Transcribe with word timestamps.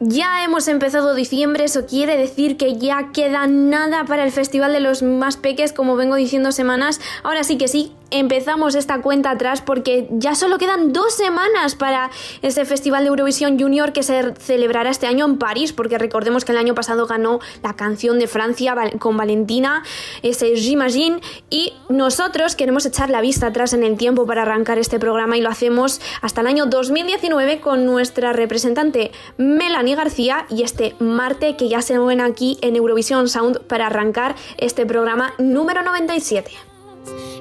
ya 0.00 0.44
hemos 0.44 0.68
empezado 0.68 1.14
diciembre, 1.14 1.64
eso 1.64 1.86
quiere 1.86 2.16
decir 2.16 2.56
que 2.56 2.76
ya 2.76 3.10
queda 3.12 3.46
nada 3.46 4.04
para 4.04 4.24
el 4.24 4.32
Festival 4.32 4.72
de 4.72 4.80
los 4.80 5.02
Más 5.02 5.36
Peques, 5.36 5.72
como 5.72 5.96
vengo 5.96 6.16
diciendo 6.16 6.52
semanas. 6.52 7.00
Ahora 7.22 7.44
sí 7.44 7.56
que 7.56 7.68
sí, 7.68 7.92
empezamos 8.10 8.74
esta 8.74 9.00
cuenta 9.00 9.30
atrás 9.30 9.60
porque 9.60 10.08
ya 10.10 10.34
solo 10.34 10.58
quedan 10.58 10.92
dos 10.92 11.14
semanas 11.14 11.74
para 11.74 12.10
ese 12.42 12.64
Festival 12.64 13.04
de 13.04 13.08
Eurovisión 13.08 13.58
Junior 13.58 13.92
que 13.92 14.02
se 14.02 14.34
celebrará 14.34 14.90
este 14.90 15.06
año 15.06 15.24
en 15.24 15.38
París, 15.38 15.72
porque 15.72 15.98
recordemos 15.98 16.44
que 16.44 16.52
el 16.52 16.58
año 16.58 16.74
pasado 16.74 17.06
ganó 17.06 17.40
la 17.62 17.74
canción 17.74 18.18
de 18.18 18.26
Francia 18.26 18.74
con 18.98 19.16
Valentina, 19.16 19.82
ese 20.22 20.54
J'imagine, 20.54 21.20
y 21.50 21.72
nosotros 21.88 22.56
queremos 22.56 22.86
echar 22.86 23.10
la 23.10 23.20
vista 23.20 23.48
atrás 23.48 23.72
en 23.72 23.82
el 23.82 23.96
tiempo 23.96 24.26
para 24.26 24.42
arrancar 24.42 24.78
este 24.78 24.98
programa 24.98 25.36
y 25.36 25.40
lo 25.40 25.48
hacemos 25.48 26.00
hasta 26.22 26.40
el 26.40 26.46
año 26.46 26.66
2019 26.66 27.60
con 27.60 27.86
nuestra 27.86 28.32
representante 28.32 29.12
Melanie 29.36 29.94
García 29.94 30.46
y 30.50 30.62
este 30.62 30.94
Marte 30.98 31.56
que 31.56 31.68
ya 31.68 31.82
se 31.82 31.98
mueven 31.98 32.20
aquí 32.20 32.58
en 32.60 32.76
Eurovisión 32.76 33.28
Sound 33.28 33.60
para 33.66 33.86
arrancar 33.86 34.34
este 34.58 34.86
programa 34.86 35.34
número 35.38 35.82
97 35.82 36.73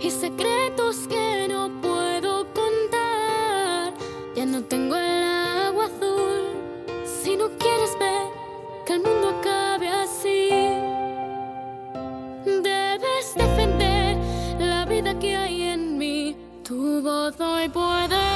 y 0.01 0.09
secretos 0.09 1.07
que 1.07 1.47
no 1.47 1.69
puedo 1.81 2.45
contar. 2.53 3.93
Ya 4.35 4.45
no 4.45 4.63
tengo 4.63 4.95
el 4.95 5.23
agua 5.23 5.85
azul. 5.85 6.43
Si 7.05 7.35
no 7.35 7.49
quieres 7.57 7.97
ver 7.99 8.27
que 8.85 8.93
el 8.93 9.01
mundo 9.01 9.29
acabe 9.39 9.89
así, 9.89 10.49
debes 12.45 13.35
defender 13.35 14.17
la 14.59 14.85
vida 14.85 15.17
que 15.19 15.35
hay 15.35 15.61
en 15.63 15.97
mí. 15.97 16.35
Tu 16.63 17.01
voz 17.01 17.39
hoy 17.39 17.69
puede 17.69 18.32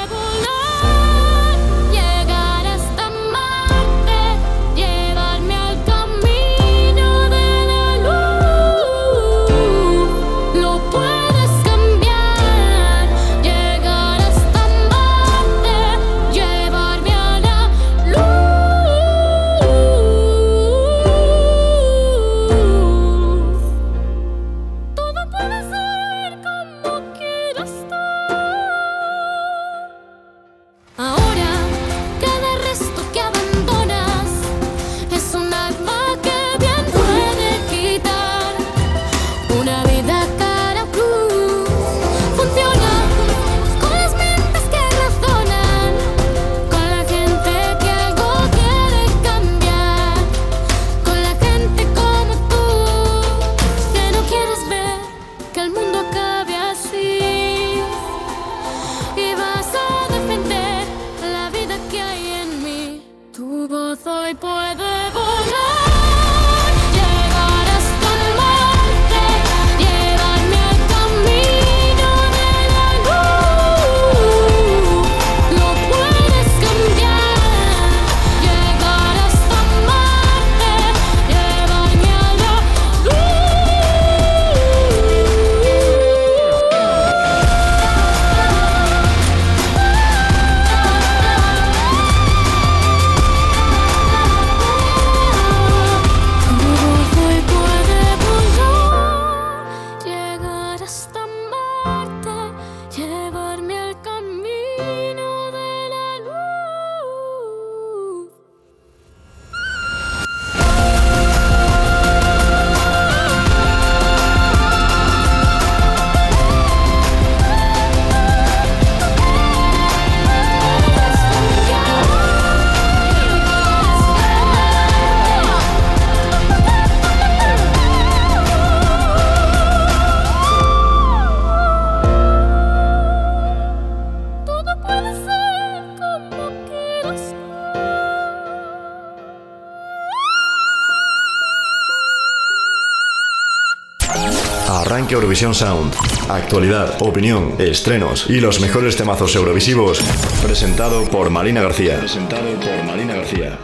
Eurovisión 145.40 145.54
Sound. 145.54 145.94
Actualidad, 146.30 147.00
opinión, 147.00 147.54
estrenos 147.60 148.28
y 148.28 148.40
los 148.40 148.60
mejores 148.60 148.98
temazos 148.98 149.36
eurovisivos. 149.36 150.00
Presentado 150.42 151.04
por 151.12 151.30
Marina 151.30 151.62
García. 151.62 152.00
Presentado 152.00 152.42
por 152.60 152.84
Marina 152.84 153.14
García. 153.18 153.60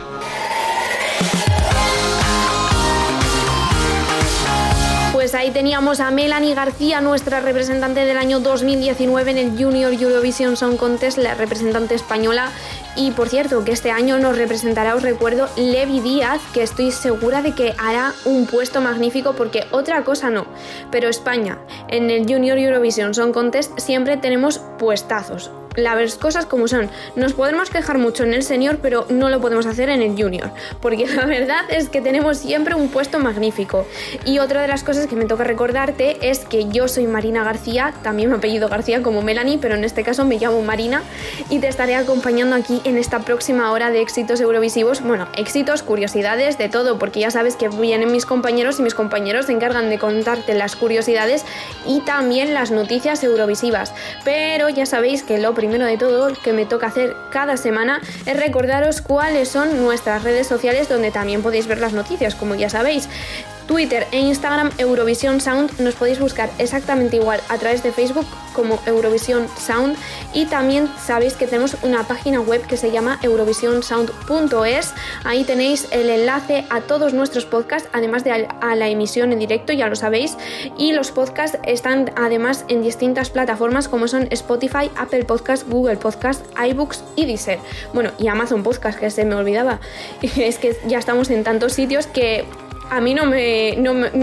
Pues 5.13 5.33
ahí 5.33 5.49
teníamos 5.49 5.99
a 5.99 6.11
Melanie 6.11 6.53
García, 6.53 7.01
nuestra 7.01 7.39
representante 7.39 8.05
del 8.05 8.17
año 8.17 8.39
2019 8.39 9.31
en 9.31 9.37
el 9.37 9.49
Junior 9.51 9.93
Eurovision 9.93 10.57
Song 10.57 10.75
Contest, 10.75 11.17
la 11.17 11.33
representante 11.33 11.95
española 11.95 12.51
y 12.95 13.11
por 13.11 13.29
cierto, 13.29 13.63
que 13.63 13.71
este 13.71 13.91
año 13.91 14.19
nos 14.19 14.37
representará, 14.37 14.95
os 14.95 15.03
recuerdo, 15.03 15.49
Levi 15.55 15.99
Díaz, 15.99 16.41
que 16.53 16.63
estoy 16.63 16.91
segura 16.91 17.41
de 17.41 17.53
que 17.53 17.73
hará 17.77 18.13
un 18.25 18.45
puesto 18.45 18.81
magnífico 18.81 19.33
porque 19.33 19.65
otra 19.71 20.03
cosa 20.03 20.29
no. 20.29 20.45
Pero 20.91 21.09
España, 21.09 21.59
en 21.87 22.09
el 22.09 22.21
Junior 22.23 22.57
Eurovision 22.57 23.13
Song 23.13 23.33
Contest 23.33 23.77
siempre 23.79 24.17
tenemos 24.17 24.59
puestazos 24.77 25.51
las 25.75 26.15
cosas 26.15 26.45
como 26.45 26.67
son. 26.67 26.89
Nos 27.15 27.33
podemos 27.33 27.69
quejar 27.69 27.97
mucho 27.97 28.23
en 28.23 28.33
el 28.33 28.43
senior, 28.43 28.79
pero 28.81 29.05
no 29.09 29.29
lo 29.29 29.41
podemos 29.41 29.65
hacer 29.65 29.89
en 29.89 30.01
el 30.01 30.11
junior, 30.21 30.51
porque 30.81 31.07
la 31.07 31.25
verdad 31.25 31.61
es 31.69 31.89
que 31.89 32.01
tenemos 32.01 32.37
siempre 32.37 32.75
un 32.75 32.89
puesto 32.89 33.19
magnífico. 33.19 33.85
Y 34.25 34.39
otra 34.39 34.61
de 34.61 34.67
las 34.67 34.83
cosas 34.83 35.07
que 35.07 35.15
me 35.15 35.25
toca 35.25 35.43
recordarte 35.43 36.29
es 36.29 36.39
que 36.39 36.67
yo 36.69 36.87
soy 36.87 37.07
Marina 37.07 37.43
García, 37.43 37.93
también 38.03 38.29
me 38.29 38.37
apellido 38.37 38.69
García 38.69 39.01
como 39.01 39.21
Melanie, 39.21 39.57
pero 39.59 39.75
en 39.75 39.83
este 39.83 40.03
caso 40.03 40.25
me 40.25 40.37
llamo 40.37 40.61
Marina 40.61 41.03
y 41.49 41.59
te 41.59 41.67
estaré 41.67 41.95
acompañando 41.95 42.55
aquí 42.55 42.81
en 42.83 42.97
esta 42.97 43.19
próxima 43.19 43.71
hora 43.71 43.89
de 43.89 44.01
éxitos 44.01 44.41
eurovisivos. 44.41 45.01
Bueno, 45.01 45.27
éxitos, 45.35 45.83
curiosidades, 45.83 46.57
de 46.57 46.69
todo, 46.69 46.99
porque 46.99 47.19
ya 47.19 47.31
sabes 47.31 47.55
que 47.55 47.69
vienen 47.69 48.11
mis 48.11 48.25
compañeros 48.25 48.79
y 48.79 48.83
mis 48.83 48.93
compañeros 48.93 49.47
se 49.47 49.51
encargan 49.51 49.89
de 49.89 49.99
contarte 49.99 50.53
las 50.53 50.75
curiosidades 50.75 51.45
y 51.85 52.01
también 52.01 52.53
las 52.53 52.71
noticias 52.71 53.23
eurovisivas. 53.23 53.93
Pero 54.23 54.69
ya 54.69 54.85
sabéis 54.85 55.23
que 55.23 55.37
lo 55.37 55.53
primero 55.63 55.85
de 55.85 55.97
todo 55.97 56.33
que 56.43 56.51
me 56.51 56.65
toca 56.65 56.87
hacer 56.87 57.15
cada 57.29 57.55
semana 57.55 58.01
es 58.25 58.37
recordaros 58.37 58.99
cuáles 58.99 59.47
son 59.47 59.81
nuestras 59.81 60.21
redes 60.21 60.45
sociales 60.45 60.89
donde 60.89 61.09
también 61.09 61.41
podéis 61.41 61.67
ver 61.67 61.77
las 61.77 61.93
noticias, 61.93 62.35
como 62.35 62.53
ya 62.55 62.69
sabéis. 62.69 63.07
Twitter 63.67 64.07
e 64.11 64.19
Instagram 64.19 64.71
Eurovisión 64.77 65.41
Sound. 65.41 65.79
Nos 65.79 65.95
podéis 65.95 66.19
buscar 66.19 66.49
exactamente 66.57 67.17
igual 67.17 67.41
a 67.49 67.57
través 67.57 67.83
de 67.83 67.91
Facebook 67.91 68.25
como 68.53 68.79
Eurovisión 68.85 69.47
Sound 69.57 69.97
y 70.33 70.45
también 70.45 70.89
sabéis 71.03 71.33
que 71.33 71.47
tenemos 71.47 71.75
una 71.81 72.03
página 72.07 72.39
web 72.39 72.65
que 72.67 72.77
se 72.77 72.91
llama 72.91 73.19
eurovisionsound.es. 73.21 74.93
Ahí 75.23 75.43
tenéis 75.43 75.87
el 75.91 76.09
enlace 76.09 76.65
a 76.69 76.81
todos 76.81 77.13
nuestros 77.13 77.45
podcasts, 77.45 77.89
además 77.93 78.23
de 78.23 78.47
a 78.61 78.75
la 78.75 78.87
emisión 78.89 79.31
en 79.31 79.39
directo, 79.39 79.73
ya 79.73 79.87
lo 79.87 79.95
sabéis. 79.95 80.37
Y 80.77 80.93
los 80.93 81.11
podcasts 81.11 81.57
están 81.63 82.11
además 82.15 82.65
en 82.67 82.83
distintas 82.83 83.29
plataformas 83.29 83.87
como 83.87 84.07
son 84.07 84.27
Spotify, 84.31 84.91
Apple 84.95 85.25
Podcast, 85.25 85.67
Google 85.67 85.97
Podcast, 85.97 86.43
iBooks 86.59 87.03
y 87.15 87.25
Deezer. 87.25 87.59
Bueno, 87.93 88.11
y 88.17 88.27
Amazon 88.27 88.63
Podcast, 88.63 88.99
que 88.99 89.09
se 89.09 89.25
me 89.25 89.35
olvidaba. 89.35 89.79
es 90.21 90.57
que 90.57 90.77
ya 90.85 90.99
estamos 90.99 91.29
en 91.29 91.43
tantos 91.43 91.73
sitios 91.73 92.07
que 92.07 92.45
a 92.89 93.01
mí 93.01 93.13
no 93.13 93.25
me, 93.25 93.77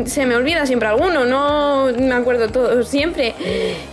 se 0.07 0.27
me 0.27 0.37
olvida 0.37 0.67
siempre 0.67 0.89
alguno, 0.89 1.25
no 1.25 1.89
me 1.99 2.15
acuerdo 2.15 2.49
todo 2.49 2.83
siempre. 2.85 3.35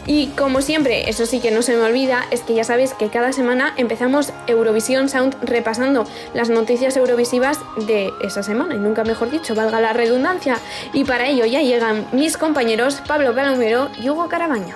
Y 0.05 0.27
como 0.27 0.61
siempre, 0.61 1.09
eso 1.09 1.25
sí 1.25 1.39
que 1.39 1.51
no 1.51 1.61
se 1.61 1.75
me 1.75 1.83
olvida, 1.83 2.25
es 2.31 2.41
que 2.41 2.53
ya 2.53 2.63
sabéis 2.63 2.93
que 2.93 3.09
cada 3.09 3.33
semana 3.33 3.73
empezamos 3.77 4.33
Eurovisión 4.47 5.09
Sound 5.09 5.35
repasando 5.41 6.05
las 6.33 6.49
noticias 6.49 6.95
eurovisivas 6.97 7.59
de 7.87 8.11
esa 8.21 8.43
semana, 8.43 8.75
y 8.75 8.77
nunca 8.77 9.03
mejor 9.03 9.31
dicho, 9.31 9.55
valga 9.55 9.81
la 9.81 9.93
redundancia. 9.93 10.59
Y 10.93 11.03
para 11.03 11.27
ello 11.27 11.45
ya 11.45 11.61
llegan 11.61 12.07
mis 12.11 12.37
compañeros 12.37 13.01
Pablo 13.07 13.33
Palomero 13.33 13.89
y 14.01 14.09
Hugo 14.09 14.27
Carabaña. 14.29 14.75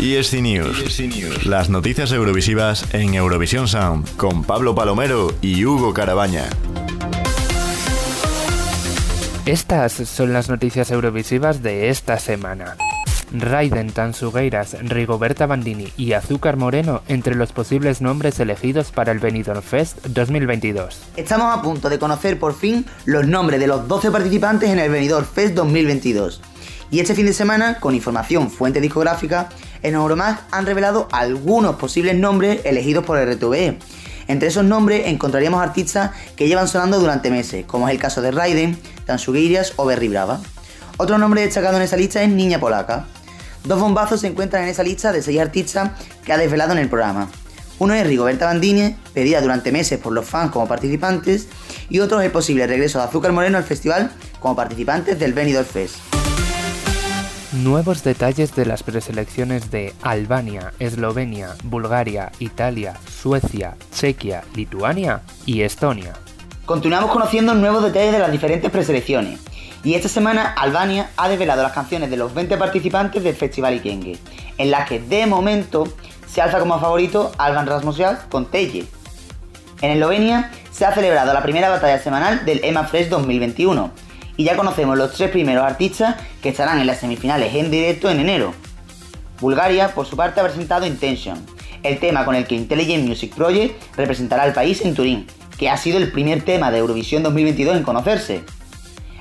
ESC 0.00 0.40
News. 0.40 0.98
News. 0.98 1.44
Las 1.44 1.68
noticias 1.68 2.10
eurovisivas 2.12 2.86
en 2.94 3.14
Eurovisión 3.14 3.68
Sound 3.68 4.16
con 4.16 4.44
Pablo 4.44 4.74
Palomero 4.74 5.34
y 5.42 5.66
Hugo 5.66 5.92
Carabaña. 5.92 6.48
Estas 9.46 9.92
son 9.92 10.34
las 10.34 10.50
noticias 10.50 10.90
eurovisivas 10.90 11.62
de 11.62 11.88
esta 11.88 12.18
semana. 12.18 12.76
Raiden 13.32 13.90
Tansugueiras, 13.90 14.76
Rigoberta 14.82 15.46
Bandini 15.46 15.90
y 15.96 16.12
Azúcar 16.12 16.58
Moreno 16.58 17.00
entre 17.08 17.34
los 17.34 17.50
posibles 17.52 18.02
nombres 18.02 18.38
elegidos 18.38 18.92
para 18.92 19.12
el 19.12 19.18
Benidorm 19.18 19.62
Fest 19.62 20.04
2022. 20.08 21.00
Estamos 21.16 21.58
a 21.58 21.62
punto 21.62 21.88
de 21.88 21.98
conocer 21.98 22.38
por 22.38 22.54
fin 22.54 22.84
los 23.06 23.26
nombres 23.26 23.60
de 23.60 23.66
los 23.66 23.88
12 23.88 24.10
participantes 24.10 24.68
en 24.68 24.78
el 24.78 24.90
Benidorm 24.90 25.24
Fest 25.24 25.54
2022. 25.54 26.42
Y 26.90 27.00
este 27.00 27.14
fin 27.14 27.24
de 27.24 27.32
semana, 27.32 27.80
con 27.80 27.94
información 27.94 28.50
fuente 28.50 28.80
discográfica, 28.80 29.48
en 29.82 29.94
Euromag 29.94 30.40
han 30.50 30.66
revelado 30.66 31.08
algunos 31.12 31.76
posibles 31.76 32.14
nombres 32.14 32.60
elegidos 32.66 33.06
por 33.06 33.16
el 33.16 33.34
RTVE 33.34 33.78
entre 34.30 34.48
esos 34.48 34.64
nombres 34.64 35.08
encontraríamos 35.08 35.60
artistas 35.60 36.12
que 36.36 36.46
llevan 36.46 36.68
sonando 36.68 37.00
durante 37.00 37.32
meses, 37.32 37.64
como 37.66 37.88
es 37.88 37.94
el 37.94 38.00
caso 38.00 38.22
de 38.22 38.30
Raiden, 38.30 38.78
Tansugirias 39.04 39.72
o 39.74 39.86
Berry 39.86 40.06
Brava. 40.06 40.40
Otro 40.98 41.18
nombre 41.18 41.40
destacado 41.40 41.76
en 41.76 41.82
esa 41.82 41.96
lista 41.96 42.22
es 42.22 42.28
Niña 42.28 42.60
Polaca. 42.60 43.06
Dos 43.64 43.80
bombazos 43.80 44.20
se 44.20 44.28
encuentran 44.28 44.62
en 44.62 44.68
esa 44.68 44.84
lista 44.84 45.10
de 45.10 45.20
seis 45.20 45.40
artistas 45.40 45.90
que 46.24 46.32
ha 46.32 46.38
desvelado 46.38 46.70
en 46.70 46.78
el 46.78 46.88
programa. 46.88 47.28
Uno 47.80 47.92
es 47.92 48.06
Rigoberta 48.06 48.46
Bandini, 48.46 48.94
pedida 49.12 49.40
durante 49.40 49.72
meses 49.72 49.98
por 49.98 50.12
los 50.12 50.26
fans 50.26 50.52
como 50.52 50.68
participantes, 50.68 51.48
y 51.88 51.98
otro 51.98 52.20
es 52.20 52.26
el 52.26 52.30
posible 52.30 52.68
regreso 52.68 52.98
de 52.98 53.06
Azúcar 53.06 53.32
Moreno 53.32 53.58
al 53.58 53.64
festival 53.64 54.12
como 54.38 54.54
participantes 54.54 55.18
del 55.18 55.32
Benidorm 55.32 55.66
Fest. 55.66 56.09
Nuevos 57.52 58.04
detalles 58.04 58.54
de 58.54 58.64
las 58.64 58.84
preselecciones 58.84 59.72
de 59.72 59.92
Albania, 60.02 60.72
Eslovenia, 60.78 61.56
Bulgaria, 61.64 62.30
Italia, 62.38 62.94
Suecia, 63.10 63.74
Chequia, 63.92 64.44
Lituania 64.54 65.22
y 65.46 65.62
Estonia. 65.62 66.12
Continuamos 66.64 67.10
conociendo 67.10 67.52
nuevos 67.56 67.82
detalles 67.82 68.12
de 68.12 68.20
las 68.20 68.30
diferentes 68.30 68.70
preselecciones. 68.70 69.40
Y 69.82 69.94
esta 69.94 70.08
semana 70.08 70.54
Albania 70.56 71.10
ha 71.16 71.28
desvelado 71.28 71.64
las 71.64 71.72
canciones 71.72 72.08
de 72.08 72.16
los 72.16 72.32
20 72.34 72.56
participantes 72.56 73.24
del 73.24 73.34
Festival 73.34 73.74
Ikenge, 73.74 74.16
en 74.56 74.70
las 74.70 74.88
que 74.88 75.00
de 75.00 75.26
momento 75.26 75.92
se 76.28 76.40
alza 76.40 76.60
como 76.60 76.78
favorito 76.78 77.32
Alban 77.36 77.66
Rasmussen 77.66 78.16
con 78.28 78.46
Teje. 78.46 78.86
En 79.80 79.90
Eslovenia 79.90 80.52
se 80.70 80.86
ha 80.86 80.94
celebrado 80.94 81.34
la 81.34 81.42
primera 81.42 81.68
batalla 81.68 81.98
semanal 81.98 82.44
del 82.44 82.60
EMA 82.62 82.84
Fresh 82.84 83.08
2021 83.08 83.90
y 84.36 84.44
ya 84.44 84.56
conocemos 84.56 84.96
los 84.96 85.12
tres 85.12 85.30
primeros 85.30 85.64
artistas 85.64 86.16
que 86.42 86.50
estarán 86.50 86.80
en 86.80 86.86
las 86.86 86.98
semifinales 86.98 87.54
en 87.54 87.70
directo 87.70 88.10
en 88.10 88.20
enero. 88.20 88.54
Bulgaria, 89.40 89.94
por 89.94 90.06
su 90.06 90.16
parte, 90.16 90.40
ha 90.40 90.44
presentado 90.44 90.86
Intention, 90.86 91.38
el 91.82 91.98
tema 91.98 92.24
con 92.24 92.34
el 92.34 92.46
que 92.46 92.54
Intelligent 92.54 93.06
Music 93.06 93.34
Project 93.34 93.74
representará 93.96 94.42
al 94.42 94.52
país 94.52 94.84
en 94.84 94.94
Turín, 94.94 95.26
que 95.58 95.68
ha 95.68 95.76
sido 95.76 95.98
el 95.98 96.12
primer 96.12 96.42
tema 96.42 96.70
de 96.70 96.78
Eurovisión 96.78 97.22
2022 97.22 97.76
en 97.76 97.82
conocerse. 97.82 98.42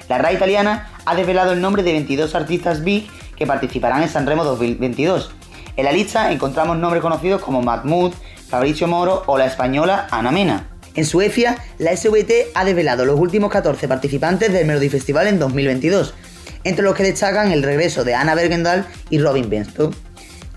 La 0.10 0.18
RAI 0.18 0.36
italiana 0.36 0.90
ha 1.06 1.16
desvelado 1.16 1.54
el 1.54 1.62
nombre 1.62 1.84
de 1.84 1.94
22 1.94 2.36
artistas 2.36 2.84
big 2.84 3.08
que 3.36 3.48
participarán 3.48 4.04
en 4.04 4.10
Sanremo 4.10 4.44
2022. 4.44 5.32
En 5.78 5.86
la 5.86 5.92
lista 5.92 6.32
encontramos 6.32 6.78
nombres 6.78 7.02
conocidos 7.02 7.42
como 7.42 7.62
Mahmoud, 7.62 8.14
Fabricio 8.50 8.88
Moro 8.88 9.24
o 9.28 9.38
la 9.38 9.46
española 9.46 10.08
Ana 10.12 10.32
Mena. 10.32 10.69
En 10.96 11.06
Suecia, 11.06 11.58
la 11.78 11.96
SVT 11.96 12.52
ha 12.56 12.66
desvelado 12.66 13.06
los 13.06 13.20
últimos 13.20 13.52
14 13.52 13.88
participantes 13.88 14.52
del 14.52 14.66
Melody 14.66 14.90
Festival 14.90 15.28
en 15.28 15.40
2022, 15.40 16.14
entre 16.64 16.84
los 16.84 16.96
que 16.96 17.04
destacan 17.04 17.52
el 17.52 17.64
regreso 17.64 18.04
de 18.04 18.16
Anna 18.16 18.36
Bergendal 18.36 18.88
y 19.10 19.20
Robin 19.20 19.50
Benstow. 19.50 19.92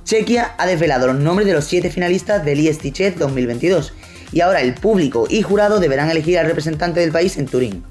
Chequia 0.04 0.54
ha 0.58 0.66
desvelado 0.66 1.06
los 1.06 1.16
nombres 1.16 1.46
de 1.46 1.54
los 1.54 1.64
7 1.64 1.90
finalistas 1.90 2.44
del 2.44 2.60
ISTCHEF 2.60 3.18
2022, 3.18 3.92
y 4.32 4.40
ahora 4.40 4.62
el 4.62 4.74
público 4.74 5.26
y 5.28 5.42
jurado 5.42 5.78
deberán 5.78 6.10
elegir 6.10 6.38
al 6.38 6.46
representante 6.46 7.00
del 7.00 7.12
país 7.12 7.36
en 7.36 7.46
Turín, 7.46 7.84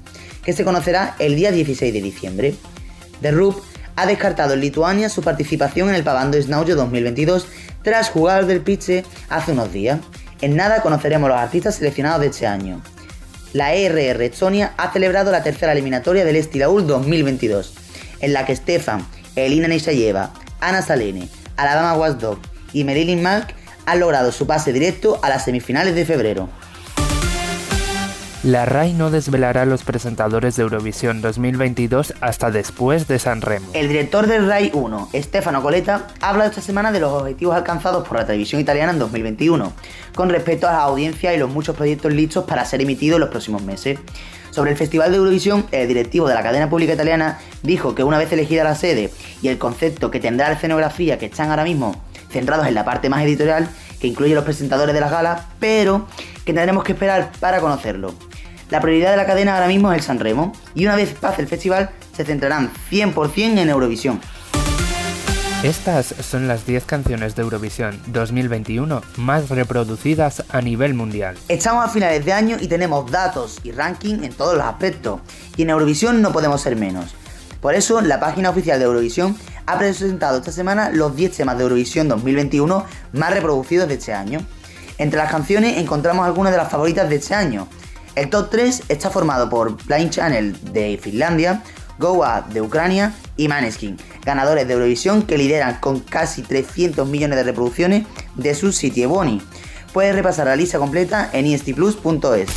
que 0.44 0.52
se 0.52 0.64
conocerá 0.64 1.14
el 1.18 1.36
día 1.36 1.52
16 1.52 1.92
de 1.92 2.02
diciembre. 2.02 2.54
The 3.22 3.30
Roop 3.30 3.62
ha 3.96 4.06
descartado 4.06 4.54
en 4.54 4.60
Lituania 4.60 5.08
su 5.08 5.22
participación 5.22 5.88
en 5.88 5.94
el 5.94 6.02
Pavando 6.02 6.40
Snaujo 6.40 6.74
2022 6.74 7.46
tras 7.82 8.10
jugar 8.10 8.46
del 8.46 8.60
Piche 8.60 9.04
hace 9.28 9.52
unos 9.52 9.72
días. 9.72 10.00
En 10.42 10.56
nada 10.56 10.82
conoceremos 10.82 11.28
los 11.30 11.38
artistas 11.38 11.76
seleccionados 11.76 12.20
de 12.20 12.26
este 12.26 12.48
año. 12.48 12.82
La 13.52 13.74
ERR 13.74 14.20
Estonia 14.22 14.72
ha 14.76 14.92
celebrado 14.92 15.30
la 15.30 15.44
tercera 15.44 15.70
eliminatoria 15.70 16.24
del 16.24 16.34
Estilaul 16.34 16.84
2022, 16.84 17.74
en 18.18 18.32
la 18.32 18.44
que 18.44 18.56
Stefan, 18.56 19.06
Elina 19.36 19.68
Nishayeva, 19.68 20.32
Ana 20.60 20.82
Salene, 20.82 21.28
Alabama 21.56 21.94
Wasdog 21.94 22.40
y 22.72 22.82
Marilyn 22.82 23.22
Malk 23.22 23.54
han 23.86 24.00
logrado 24.00 24.32
su 24.32 24.48
pase 24.48 24.72
directo 24.72 25.20
a 25.22 25.28
las 25.28 25.44
semifinales 25.44 25.94
de 25.94 26.04
febrero. 26.04 26.48
La 28.42 28.64
RAI 28.64 28.92
no 28.94 29.12
desvelará 29.12 29.64
los 29.66 29.84
presentadores 29.84 30.56
de 30.56 30.64
Eurovisión 30.64 31.22
2022 31.22 32.14
hasta 32.20 32.50
después 32.50 33.06
de 33.06 33.20
San 33.20 33.40
Remo. 33.40 33.68
El 33.72 33.86
director 33.86 34.26
del 34.26 34.48
RAI 34.48 34.72
1, 34.74 35.10
Stefano 35.14 35.62
Coletta, 35.62 36.08
ha 36.20 36.30
hablado 36.30 36.50
esta 36.50 36.60
semana 36.60 36.90
de 36.90 36.98
los 36.98 37.12
objetivos 37.12 37.54
alcanzados 37.54 38.06
por 38.06 38.18
la 38.18 38.26
televisión 38.26 38.60
italiana 38.60 38.90
en 38.90 38.98
2021, 38.98 39.72
con 40.16 40.28
respecto 40.28 40.66
a 40.66 40.72
la 40.72 40.82
audiencia 40.82 41.32
y 41.32 41.38
los 41.38 41.50
muchos 41.50 41.76
proyectos 41.76 42.12
listos 42.12 42.42
para 42.42 42.64
ser 42.64 42.82
emitidos 42.82 43.18
en 43.18 43.20
los 43.20 43.30
próximos 43.30 43.62
meses. 43.62 44.00
Sobre 44.50 44.72
el 44.72 44.76
Festival 44.76 45.12
de 45.12 45.18
Eurovisión, 45.18 45.64
el 45.70 45.86
directivo 45.86 46.26
de 46.26 46.34
la 46.34 46.42
cadena 46.42 46.68
pública 46.68 46.94
italiana 46.94 47.38
dijo 47.62 47.94
que 47.94 48.02
una 48.02 48.18
vez 48.18 48.32
elegida 48.32 48.64
la 48.64 48.74
sede 48.74 49.12
y 49.40 49.48
el 49.48 49.58
concepto 49.58 50.10
que 50.10 50.18
tendrá 50.18 50.48
la 50.48 50.56
escenografía 50.56 51.16
que 51.16 51.26
están 51.26 51.50
ahora 51.50 51.62
mismo 51.62 51.94
centrados 52.28 52.66
en 52.66 52.74
la 52.74 52.84
parte 52.84 53.08
más 53.08 53.22
editorial, 53.22 53.68
que 54.00 54.08
incluye 54.08 54.34
los 54.34 54.42
presentadores 54.42 54.94
de 54.94 55.00
las 55.00 55.12
galas, 55.12 55.42
pero 55.60 56.08
que 56.44 56.52
tendremos 56.52 56.82
que 56.82 56.92
esperar 56.92 57.30
para 57.38 57.60
conocerlo. 57.60 58.14
La 58.72 58.80
prioridad 58.80 59.10
de 59.10 59.18
la 59.18 59.26
cadena 59.26 59.52
ahora 59.52 59.66
mismo 59.66 59.92
es 59.92 59.98
el 59.98 60.02
San 60.02 60.18
Remo 60.18 60.54
y 60.74 60.86
una 60.86 60.96
vez 60.96 61.12
pase 61.12 61.42
el 61.42 61.46
festival 61.46 61.90
se 62.16 62.24
centrarán 62.24 62.72
100% 62.90 63.58
en 63.58 63.68
Eurovisión. 63.68 64.18
Estas 65.62 66.14
son 66.22 66.48
las 66.48 66.64
10 66.64 66.84
canciones 66.84 67.36
de 67.36 67.42
Eurovisión 67.42 68.00
2021 68.06 69.02
más 69.18 69.50
reproducidas 69.50 70.44
a 70.48 70.62
nivel 70.62 70.94
mundial. 70.94 71.36
Estamos 71.48 71.84
a 71.84 71.90
finales 71.90 72.24
de 72.24 72.32
año 72.32 72.56
y 72.58 72.66
tenemos 72.66 73.10
datos 73.10 73.60
y 73.62 73.72
ranking 73.72 74.24
en 74.24 74.32
todos 74.32 74.56
los 74.56 74.64
aspectos, 74.64 75.20
y 75.58 75.64
en 75.64 75.68
Eurovisión 75.68 76.22
no 76.22 76.32
podemos 76.32 76.62
ser 76.62 76.74
menos. 76.74 77.14
Por 77.60 77.74
eso, 77.74 78.00
la 78.00 78.20
página 78.20 78.48
oficial 78.48 78.78
de 78.78 78.86
Eurovisión 78.86 79.36
ha 79.66 79.76
presentado 79.78 80.38
esta 80.38 80.50
semana 80.50 80.88
los 80.88 81.14
10 81.14 81.36
temas 81.36 81.58
de 81.58 81.64
Eurovisión 81.64 82.08
2021 82.08 82.86
más 83.12 83.34
reproducidos 83.34 83.86
de 83.86 83.94
este 83.94 84.14
año. 84.14 84.40
Entre 84.96 85.18
las 85.18 85.30
canciones 85.30 85.76
encontramos 85.76 86.24
algunas 86.24 86.52
de 86.52 86.58
las 86.58 86.70
favoritas 86.70 87.10
de 87.10 87.16
este 87.16 87.34
año, 87.34 87.68
el 88.16 88.30
top 88.30 88.50
3 88.50 88.84
está 88.88 89.10
formado 89.10 89.48
por 89.48 89.76
Blind 89.84 90.10
Channel 90.10 90.72
de 90.72 90.98
Finlandia, 91.00 91.62
Goa 91.98 92.46
de 92.52 92.60
Ucrania 92.60 93.14
y 93.36 93.48
Maneskin, 93.48 93.96
ganadores 94.24 94.66
de 94.66 94.74
Eurovisión 94.74 95.22
que 95.22 95.38
lideran 95.38 95.78
con 95.80 96.00
casi 96.00 96.42
300 96.42 97.06
millones 97.08 97.36
de 97.36 97.44
reproducciones 97.44 98.06
de 98.34 98.54
su 98.54 98.72
sitio 98.72 99.08
Boni. 99.08 99.40
Puedes 99.92 100.14
repasar 100.14 100.46
la 100.46 100.56
lista 100.56 100.78
completa 100.78 101.30
en 101.32 101.46
estplus.es. 101.46 102.50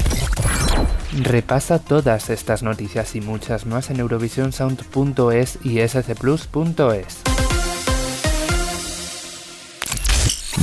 Repasa 1.21 1.79
todas 1.79 2.29
estas 2.29 2.63
noticias 2.63 3.15
y 3.15 3.21
muchas 3.21 3.65
más 3.65 3.89
en 3.89 3.99
eurovisionsound.es 3.99 5.59
y 5.63 5.87
scplus.es. 5.87 7.34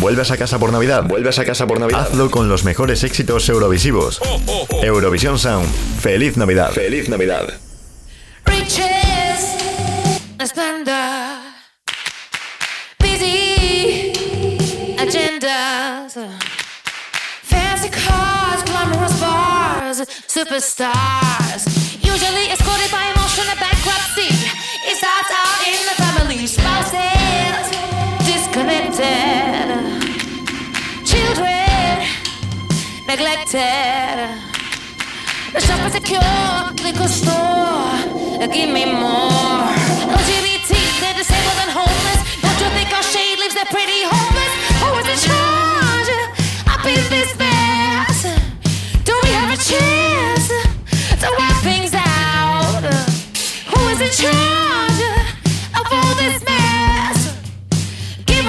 ¿Vuelves 0.03 0.33
a 0.33 0.37
casa 0.37 0.59
por 0.59 0.73
Navidad? 0.73 1.05
¿Vuelves 1.05 1.39
a 1.39 1.45
casa 1.45 1.65
por 1.65 1.79
Navidad? 1.79 2.01
Hazlo 2.01 2.29
con 2.29 2.49
los 2.49 2.65
mejores 2.65 3.05
éxitos 3.05 3.49
eurovisivos. 3.49 4.21
Eurovisión 4.83 5.39
Sound. 5.39 5.73
Feliz 6.01 6.37
Navidad. 6.37 6.73
Feliz 6.73 7.09
Navidad. 7.09 7.55
Riches 8.45 9.57
and 10.41 10.49
splendor, 10.49 11.39
busy 12.99 14.13
agendas, 14.99 16.19
fancy 17.45 17.89
cars, 17.89 18.65
glamorous 18.65 19.21
bars, 19.21 19.99
superstars. 20.27 21.63
Usually 22.03 22.51
escorted 22.51 22.91
by 22.91 23.07
emotion 23.15 23.45
and 23.49 23.61
bankruptcy. 23.61 24.35
It 24.85 24.97
starts 24.97 25.31
out 25.31 25.65
in 25.65 25.79
the 25.87 25.95
family, 26.03 26.47
spouses 26.49 27.92
disconnected, 28.53 29.69
children 31.07 32.07
neglected. 33.07 34.29
The 35.53 35.61
shop 35.61 35.87
is 35.87 35.93
secure, 35.93 36.21
liquor 36.85 37.09
store. 37.09 37.97
Uh, 38.41 38.47
give 38.53 38.69
me 38.69 38.85
more. 38.85 39.73
LGBT, 40.13 40.73
they're 41.01 41.15
disabled 41.15 41.59
and 41.65 41.71
homeless. 41.71 42.21
Don't 42.43 42.61
you 42.61 42.69
think 42.77 42.93
our 42.93 43.03
shade 43.03 43.39
leaves 43.39 43.55
their 43.55 43.67
pretty 43.67 44.03
homeless? 44.05 44.53
Who 44.83 44.99
is 45.01 45.09
in 45.09 45.29
charge? 45.29 46.11
This. 47.09 47.33
Do 49.05 49.15
we 49.23 49.31
have 49.31 49.51
a 49.51 49.61
chance 49.63 50.49
to 51.21 51.29
work 51.39 51.57
things 51.63 51.95
out? 51.95 52.85
Who 53.73 53.89
is 53.89 54.01
in 54.01 54.11
charge 54.11 54.72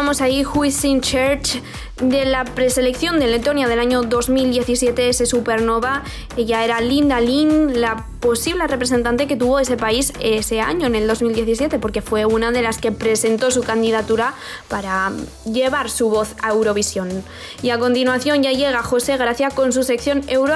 Escuchábamos 0.00 0.22
ahí 0.22 0.46
Who 0.46 0.64
is 0.64 0.82
in 0.86 1.02
Church 1.02 1.60
de 2.00 2.24
la 2.24 2.46
preselección 2.46 3.20
de 3.20 3.26
Letonia 3.26 3.68
del 3.68 3.80
año 3.80 4.00
2017, 4.00 5.10
ese 5.10 5.26
supernova. 5.26 6.04
Ella 6.38 6.64
era 6.64 6.80
Linda 6.80 7.20
Lin, 7.20 7.82
la 7.82 8.06
posible 8.20 8.66
representante 8.66 9.26
que 9.26 9.36
tuvo 9.36 9.58
ese 9.58 9.76
país 9.76 10.14
ese 10.20 10.62
año, 10.62 10.86
en 10.86 10.94
el 10.94 11.06
2017, 11.06 11.78
porque 11.78 12.00
fue 12.00 12.24
una 12.24 12.50
de 12.50 12.62
las 12.62 12.78
que 12.78 12.92
presentó 12.92 13.50
su 13.50 13.62
candidatura 13.62 14.32
para 14.68 15.12
llevar 15.44 15.90
su 15.90 16.08
voz 16.08 16.34
a 16.40 16.48
Eurovisión. 16.48 17.22
Y 17.62 17.68
a 17.68 17.78
continuación 17.78 18.42
ya 18.42 18.52
llega 18.52 18.82
José 18.82 19.18
Gracia 19.18 19.50
con 19.50 19.70
su 19.74 19.82
sección 19.82 20.22
Euro 20.28 20.54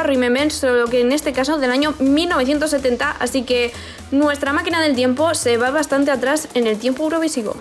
solo 0.48 0.86
que 0.86 1.02
en 1.02 1.12
este 1.12 1.34
caso 1.34 1.58
del 1.58 1.70
año 1.70 1.92
1970, 1.98 3.10
así 3.20 3.42
que 3.42 3.74
nuestra 4.10 4.54
máquina 4.54 4.80
del 4.80 4.94
tiempo 4.94 5.34
se 5.34 5.58
va 5.58 5.70
bastante 5.70 6.10
atrás 6.10 6.48
en 6.54 6.66
el 6.66 6.78
tiempo 6.78 7.02
eurovisivo. 7.02 7.56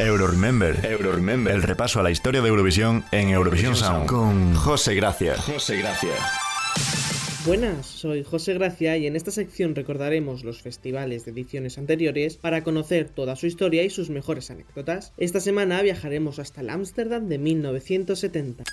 Euro 0.00 0.26
Remember. 0.26 0.84
Euro 0.84 1.12
Remember. 1.12 1.54
El 1.54 1.62
repaso 1.62 2.00
a 2.00 2.02
la 2.02 2.10
historia 2.10 2.42
de 2.42 2.48
Eurovisión 2.48 3.04
en 3.12 3.28
Eurovisión 3.28 3.76
Sound. 3.76 4.06
Con 4.06 4.54
José 4.54 4.96
Gracia. 4.96 5.36
José 5.36 5.76
Gracia. 5.78 6.10
Buenas, 7.46 7.86
soy 7.86 8.24
José 8.24 8.54
Gracia 8.54 8.96
y 8.96 9.06
en 9.06 9.14
esta 9.14 9.30
sección 9.30 9.74
recordaremos 9.74 10.42
los 10.42 10.62
festivales 10.62 11.24
de 11.24 11.30
ediciones 11.30 11.78
anteriores 11.78 12.36
para 12.38 12.64
conocer 12.64 13.08
toda 13.08 13.36
su 13.36 13.46
historia 13.46 13.84
y 13.84 13.90
sus 13.90 14.10
mejores 14.10 14.50
anécdotas. 14.50 15.12
Esta 15.16 15.40
semana 15.40 15.80
viajaremos 15.82 16.40
hasta 16.40 16.62
el 16.62 16.70
Ámsterdam 16.70 17.28
de 17.28 17.38
1970. 17.38 18.64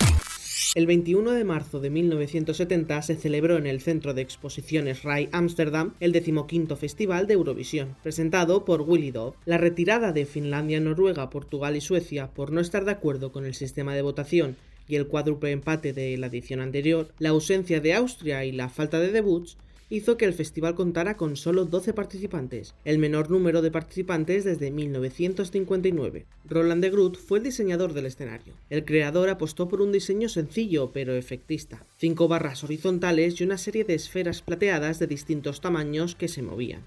El 0.74 0.86
21 0.86 1.32
de 1.32 1.44
marzo 1.44 1.80
de 1.80 1.90
1970 1.90 3.02
se 3.02 3.16
celebró 3.16 3.58
en 3.58 3.66
el 3.66 3.82
Centro 3.82 4.14
de 4.14 4.22
Exposiciones 4.22 5.02
RAI 5.02 5.28
Ámsterdam 5.30 5.92
el 6.00 6.12
decimoquinto 6.12 6.76
Festival 6.76 7.26
de 7.26 7.34
Eurovisión, 7.34 7.94
presentado 8.02 8.64
por 8.64 8.80
Willy 8.80 9.10
Dove. 9.10 9.36
La 9.44 9.58
retirada 9.58 10.12
de 10.12 10.24
Finlandia, 10.24 10.80
Noruega, 10.80 11.28
Portugal 11.28 11.76
y 11.76 11.82
Suecia 11.82 12.28
por 12.28 12.52
no 12.52 12.62
estar 12.62 12.86
de 12.86 12.92
acuerdo 12.92 13.32
con 13.32 13.44
el 13.44 13.52
sistema 13.52 13.94
de 13.94 14.00
votación 14.00 14.56
y 14.88 14.96
el 14.96 15.08
cuádruple 15.08 15.50
empate 15.50 15.92
de 15.92 16.16
la 16.16 16.28
edición 16.28 16.60
anterior, 16.60 17.12
la 17.18 17.28
ausencia 17.28 17.82
de 17.82 17.92
Austria 17.92 18.46
y 18.46 18.52
la 18.52 18.70
falta 18.70 18.98
de 18.98 19.12
debuts 19.12 19.58
hizo 19.92 20.16
que 20.16 20.24
el 20.24 20.32
festival 20.32 20.74
contara 20.74 21.18
con 21.18 21.36
solo 21.36 21.66
12 21.66 21.92
participantes, 21.92 22.74
el 22.86 22.98
menor 22.98 23.30
número 23.30 23.60
de 23.60 23.70
participantes 23.70 24.42
desde 24.42 24.70
1959. 24.70 26.24
Roland 26.46 26.82
de 26.82 26.88
Groot 26.88 27.18
fue 27.18 27.36
el 27.36 27.44
diseñador 27.44 27.92
del 27.92 28.06
escenario. 28.06 28.54
El 28.70 28.86
creador 28.86 29.28
apostó 29.28 29.68
por 29.68 29.82
un 29.82 29.92
diseño 29.92 30.30
sencillo 30.30 30.92
pero 30.94 31.14
efectista, 31.14 31.84
cinco 31.98 32.26
barras 32.26 32.64
horizontales 32.64 33.38
y 33.38 33.44
una 33.44 33.58
serie 33.58 33.84
de 33.84 33.92
esferas 33.92 34.40
plateadas 34.40 34.98
de 34.98 35.08
distintos 35.08 35.60
tamaños 35.60 36.14
que 36.14 36.28
se 36.28 36.40
movían. 36.40 36.86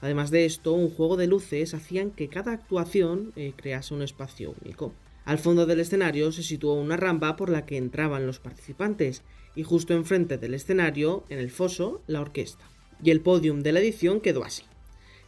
Además 0.00 0.30
de 0.30 0.44
esto, 0.44 0.72
un 0.72 0.88
juego 0.88 1.16
de 1.16 1.26
luces 1.26 1.74
hacían 1.74 2.12
que 2.12 2.28
cada 2.28 2.52
actuación 2.52 3.32
eh, 3.34 3.54
crease 3.56 3.92
un 3.92 4.02
espacio 4.02 4.54
único. 4.62 4.92
Al 5.24 5.38
fondo 5.38 5.66
del 5.66 5.80
escenario 5.80 6.30
se 6.30 6.44
situó 6.44 6.74
una 6.74 6.96
rampa 6.96 7.34
por 7.34 7.50
la 7.50 7.66
que 7.66 7.76
entraban 7.76 8.24
los 8.24 8.38
participantes 8.38 9.24
y 9.56 9.64
justo 9.64 9.94
enfrente 9.94 10.38
del 10.38 10.54
escenario, 10.54 11.24
en 11.28 11.40
el 11.40 11.50
foso, 11.50 12.02
la 12.06 12.20
orquesta. 12.20 12.64
Y 13.02 13.10
el 13.10 13.20
podium 13.20 13.62
de 13.62 13.72
la 13.72 13.80
edición 13.80 14.20
quedó 14.20 14.44
así. 14.44 14.62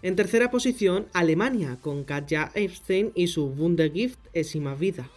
En 0.03 0.15
tercera 0.15 0.51
posición, 0.51 1.09
Alemania, 1.13 1.79
con 1.81 2.05
Katja 2.05 2.53
Epstein 2.55 3.11
y 3.17 3.27
su 3.27 3.47
Wundergift 3.47 4.21
es 4.33 4.55
ima 4.55 4.77
vida. 4.77 5.11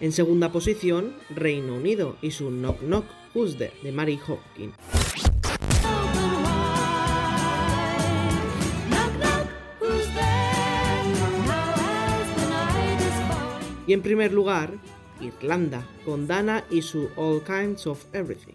En 0.00 0.12
segunda 0.12 0.52
posición, 0.52 1.14
Reino 1.30 1.74
Unido 1.74 2.16
y 2.22 2.30
su 2.30 2.50
Knock 2.50 2.80
Knock 2.80 3.06
Who's 3.34 3.58
de 3.58 3.72
Mary 3.92 4.18
Hopkins. 4.28 4.97
Y 13.88 13.94
en 13.94 14.02
primer 14.02 14.34
lugar, 14.34 14.74
Irlanda, 15.18 15.82
con 16.04 16.26
Dana 16.26 16.62
y 16.70 16.82
su 16.82 17.08
All 17.16 17.42
Kinds 17.42 17.86
of 17.86 18.04
Everything. 18.12 18.52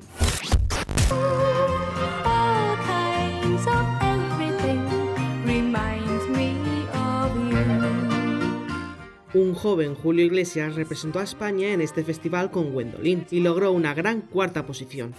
Un 9.33 9.55
joven 9.55 9.95
Julio 9.95 10.23
Iglesias 10.23 10.75
representó 10.75 11.17
a 11.17 11.23
España 11.23 11.73
en 11.73 11.81
este 11.81 12.03
festival 12.03 12.51
con 12.51 12.71
Gwendolyn 12.71 13.25
y 13.31 13.39
logró 13.39 13.71
una 13.71 13.95
gran 13.95 14.21
cuarta 14.21 14.67
posición. 14.67 15.15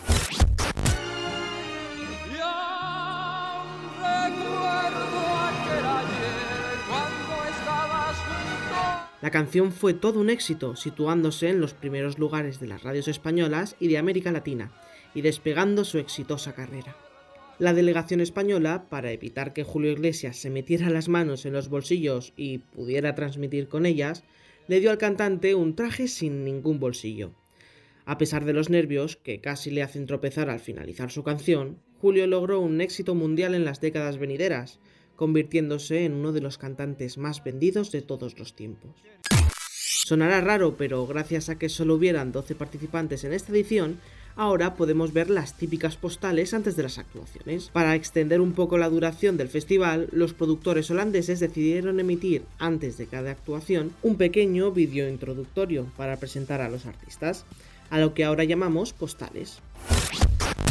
La 9.25 9.31
canción 9.31 9.73
fue 9.73 9.95
todo 9.95 10.21
un 10.21 10.29
éxito, 10.29 10.77
situándose 10.77 11.49
en 11.49 11.59
los 11.59 11.73
primeros 11.73 12.19
lugares 12.19 12.61
de 12.61 12.67
las 12.67 12.83
radios 12.83 13.09
españolas 13.09 13.75
y 13.81 13.89
de 13.89 13.97
América 13.97 14.31
Latina, 14.33 14.71
y 15.15 15.23
despegando 15.23 15.87
su 15.87 15.97
exitosa 15.97 16.55
carrera. 16.55 16.95
La 17.59 17.73
delegación 17.73 18.21
española, 18.21 18.85
para 18.91 19.13
evitar 19.13 19.55
que 19.55 19.65
Julio 19.65 19.93
Iglesias 19.93 20.37
se 20.37 20.51
metiera 20.51 20.91
las 20.91 21.09
manos 21.09 21.47
en 21.47 21.55
los 21.55 21.71
bolsillos 21.71 22.35
y 22.37 22.59
pudiera 22.59 23.15
transmitir 23.15 23.67
con 23.67 23.87
ellas, 23.87 24.25
le 24.69 24.81
dio 24.81 24.91
al 24.91 24.99
cantante 24.99 25.55
un 25.55 25.75
traje 25.75 26.07
sin 26.07 26.45
ningún 26.45 26.79
bolsillo. 26.79 27.33
A 28.05 28.19
pesar 28.19 28.45
de 28.45 28.53
los 28.53 28.69
nervios 28.69 29.17
que 29.17 29.41
casi 29.41 29.71
le 29.71 29.83
hacen 29.83 30.05
tropezar 30.05 30.51
al 30.51 30.61
finalizar 30.61 31.11
su 31.11 31.23
canción, 31.23 31.79
Julio 31.99 32.27
logró 32.27 32.61
un 32.61 32.83
éxito 32.83 33.15
mundial 33.15 33.55
en 33.55 33.65
las 33.65 33.81
décadas 33.81 34.19
venideras, 34.19 34.81
convirtiéndose 35.17 36.05
en 36.05 36.15
uno 36.15 36.33
de 36.33 36.41
los 36.41 36.59
cantantes 36.59 37.19
más 37.19 37.43
vendidos 37.45 37.93
de 37.93 38.03
todos 38.03 38.39
los 38.39 38.55
tiempos. 38.55 38.93
Sonará 40.05 40.41
raro, 40.41 40.77
pero 40.77 41.07
gracias 41.07 41.49
a 41.49 41.59
que 41.59 41.69
solo 41.69 41.95
hubieran 41.95 42.31
12 42.31 42.55
participantes 42.55 43.25
en 43.25 43.33
esta 43.33 43.53
edición, 43.53 43.99
ahora 44.37 44.75
podemos 44.75 45.13
ver 45.13 45.31
las 45.31 45.57
típicas 45.57 45.97
postales 45.97 46.53
antes 46.53 46.77
de 46.77 46.83
las 46.83 46.99
actuaciones. 46.99 47.71
Para 47.73 47.95
extender 47.95 48.41
un 48.41 48.53
poco 48.53 48.77
la 48.77 48.91
duración 48.91 49.37
del 49.37 49.49
festival, 49.49 50.09
los 50.13 50.35
productores 50.35 50.91
holandeses 50.91 51.41
decidieron 51.41 52.01
emitir, 52.01 52.43
antes 52.59 52.99
de 52.99 53.07
cada 53.07 53.31
actuación, 53.31 53.93
un 54.03 54.17
pequeño 54.17 54.73
vídeo 54.73 55.09
introductorio 55.09 55.87
para 55.97 56.19
presentar 56.19 56.61
a 56.61 56.69
los 56.69 56.87
artistas, 56.87 57.47
a 57.89 57.99
lo 57.99 58.13
que 58.13 58.25
ahora 58.25 58.45
llamamos 58.45 58.93
postales. 58.93 59.61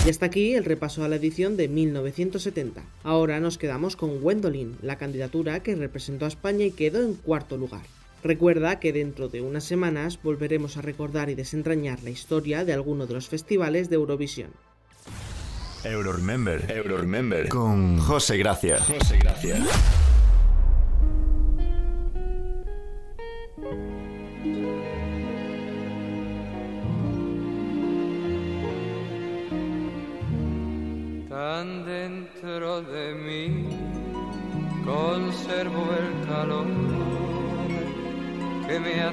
Y 0.05 0.09
hasta 0.09 0.25
aquí 0.25 0.53
el 0.53 0.65
repaso 0.65 1.05
a 1.05 1.07
la 1.07 1.15
edición 1.15 1.55
de 1.55 1.69
1970. 1.69 2.83
Ahora 3.03 3.39
nos 3.39 3.57
quedamos 3.57 3.95
con 3.95 4.19
Gwendolyn, 4.19 4.75
la 4.81 4.97
candidatura 4.97 5.63
que 5.63 5.75
representó 5.75 6.25
a 6.25 6.27
España 6.27 6.65
y 6.65 6.71
quedó 6.71 7.01
en 7.01 7.13
cuarto 7.13 7.55
lugar. 7.55 7.83
Recuerda 8.21 8.81
que 8.81 8.91
dentro 8.91 9.29
de 9.29 9.39
unas 9.39 9.63
semanas 9.63 10.19
volveremos 10.21 10.75
a 10.75 10.81
recordar 10.81 11.29
y 11.29 11.35
desentrañar 11.35 12.03
la 12.03 12.09
historia 12.09 12.65
de 12.65 12.73
alguno 12.73 13.07
de 13.07 13.13
los 13.13 13.29
festivales 13.29 13.89
de 13.89 13.95
Eurovisión. 13.95 14.51
Euroremember, 15.85 16.69
Euroremember 16.69 17.47
con 17.47 17.97
José 17.97 18.37
Gracia. 18.37 18.79
José 18.79 19.17
Gracia. 19.19 19.65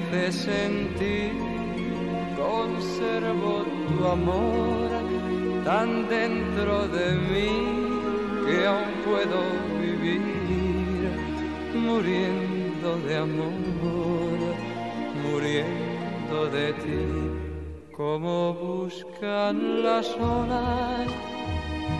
Que 0.01 0.15
me 0.15 0.27
hace 0.27 0.31
sentir, 0.31 1.33
conservo 2.35 3.65
tu 3.87 4.05
amor 4.05 4.89
tan 5.63 6.07
dentro 6.09 6.87
de 6.87 7.11
mí 7.13 7.51
que 8.45 8.65
aún 8.65 8.91
puedo 9.05 9.39
vivir 9.79 10.21
muriendo 11.73 12.97
de 13.07 13.17
amor, 13.17 14.55
muriendo 15.23 16.49
de 16.49 16.73
ti, 16.73 17.95
como 17.95 18.53
buscan 18.53 19.83
las 19.83 20.07
olas 20.17 21.07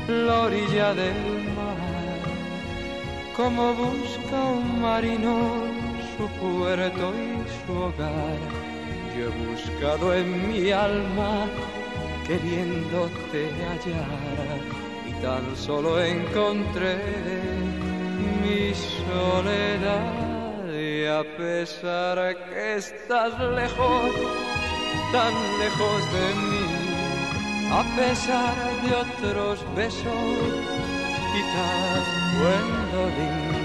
la 0.08 0.42
orilla 0.42 0.94
del 0.94 1.44
mar, 1.56 2.22
como 3.36 3.74
busca 3.74 4.44
un 4.44 4.82
marino 4.82 5.61
su 6.22 6.28
puerto 6.40 7.14
y 7.16 7.66
su 7.66 7.74
hogar. 7.74 8.40
Yo 9.16 9.26
he 9.26 9.32
buscado 9.46 10.14
en 10.14 10.50
mi 10.50 10.72
alma 10.72 11.48
queriéndote 12.28 13.50
hallar 13.66 14.60
y 15.10 15.14
tan 15.22 15.56
solo 15.56 16.02
encontré 16.02 16.98
mi 18.44 18.74
soledad 18.74 20.04
y 20.72 21.06
a 21.06 21.24
pesar 21.38 22.36
que 22.50 22.76
estás 22.76 23.40
lejos, 23.40 24.12
tan 25.12 25.34
lejos 25.60 26.02
de 26.16 26.26
mí 26.42 26.82
a 27.72 27.84
pesar 27.96 28.56
de 28.84 28.92
otros 29.06 29.66
besos, 29.76 30.04
quizás 31.32 32.04
Gwendolyn, 32.38 33.61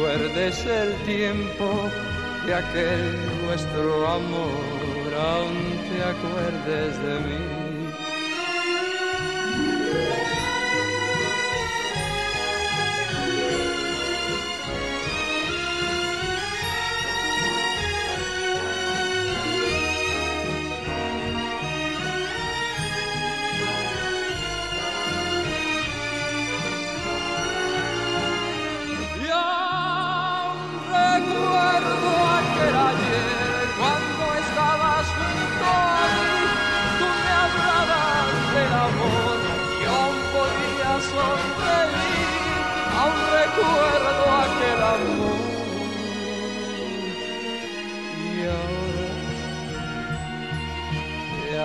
recuerdes 0.00 0.64
el 0.64 0.94
tiempo 1.04 1.90
de 2.46 2.54
aquel 2.54 3.44
nuestro 3.44 4.08
amor, 4.08 5.14
aún 5.14 5.78
te 5.90 6.02
acuerdes 6.02 7.02
de 7.02 7.20
mí. 7.20 7.60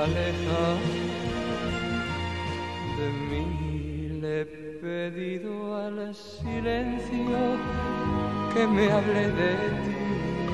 Te 0.05 0.11
alejas 0.11 0.79
de 2.97 3.07
mí. 3.29 4.19
Le 4.21 4.41
he 4.41 4.45
pedido 4.45 5.75
al 5.77 6.15
silencio 6.15 7.37
que 8.53 8.67
me 8.67 8.91
hable 8.91 9.31
de 9.31 9.53
ti. 9.85 10.01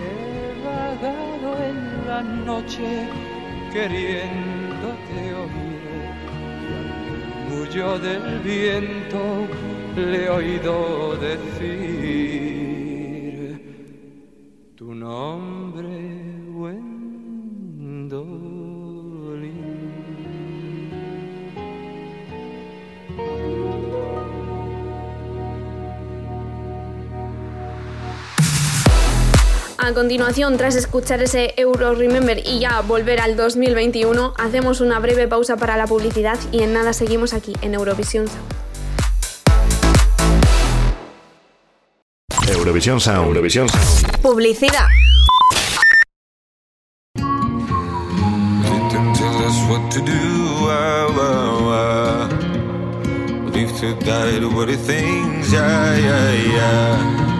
He 0.04 0.64
vagado 0.66 1.50
en 1.70 2.08
la 2.08 2.22
noche 2.22 3.08
queriéndote 3.74 5.34
oír 5.34 5.82
y 7.50 7.80
al 7.80 8.02
del 8.02 8.40
viento 8.40 9.48
le 9.96 10.26
he 10.26 10.30
oído 10.30 11.16
decir 11.18 12.51
A 29.92 29.94
continuación, 29.94 30.56
tras 30.56 30.78
escuchar 30.78 31.22
ese 31.22 31.54
Euro 31.58 31.94
Remember 31.94 32.42
y 32.48 32.60
ya 32.60 32.80
volver 32.80 33.20
al 33.20 33.36
2021, 33.36 34.36
hacemos 34.38 34.80
una 34.80 35.00
breve 35.00 35.28
pausa 35.28 35.58
para 35.58 35.76
la 35.76 35.86
publicidad 35.86 36.40
y 36.54 36.64
en 36.64 36.72
nada 36.72 36.94
seguimos 36.94 37.34
aquí 37.34 37.54
en 37.62 37.74
Eurovisión 37.74 38.26
Sound. 38.30 38.46
Eurovisión 42.48 43.02
Sound. 43.02 43.28
Eurovisión 43.28 43.68
Sound. 43.68 44.22
Publicidad. 44.22 44.88
Didn't 47.16 49.14
tell 49.18 49.46
us 49.46 49.58
what 49.70 49.92
to 49.92 50.00
do. 50.00 50.70
Ah, 50.70 51.08
ah, 51.20 52.30
ah. 52.30 52.30
Leave 53.54 53.78
to 53.82 53.94
die 54.06 54.40
to 54.40 54.48
what 54.48 54.70
it 54.70 54.80
thinks. 54.80 55.52
Yeah, 55.52 55.98
yeah, 55.98 56.32
yeah. 56.56 57.32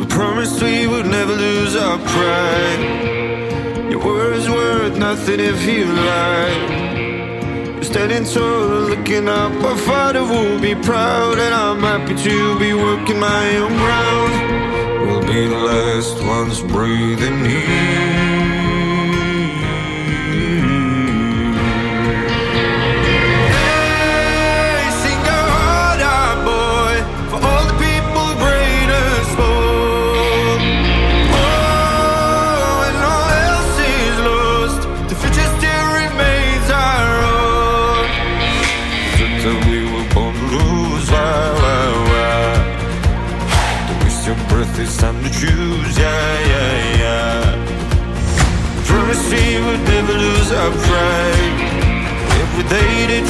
We 0.00 0.06
promised 0.06 0.62
we 0.62 0.86
would 0.86 0.99
never 1.30 1.42
lose 1.42 1.76
our 1.76 1.98
pride. 1.98 3.90
Your 3.90 4.04
words 4.04 4.48
worth 4.48 4.96
nothing 4.96 5.40
if 5.40 5.66
you 5.66 5.84
lie. 5.84 7.82
Standing 7.82 8.24
tall, 8.24 8.88
looking 8.88 9.28
up, 9.28 9.52
our 9.64 9.76
father 9.76 10.22
will 10.22 10.60
be 10.60 10.74
proud, 10.74 11.38
and 11.38 11.54
I'm 11.54 11.80
happy 11.80 12.14
to 12.14 12.58
be 12.58 12.72
working 12.74 13.18
my 13.18 13.56
own 13.56 13.76
ground. 13.76 15.06
We'll 15.06 15.26
be 15.26 15.48
the 15.48 15.58
last 15.58 16.22
ones 16.24 16.60
breathing 16.62 17.44
here. 17.44 18.19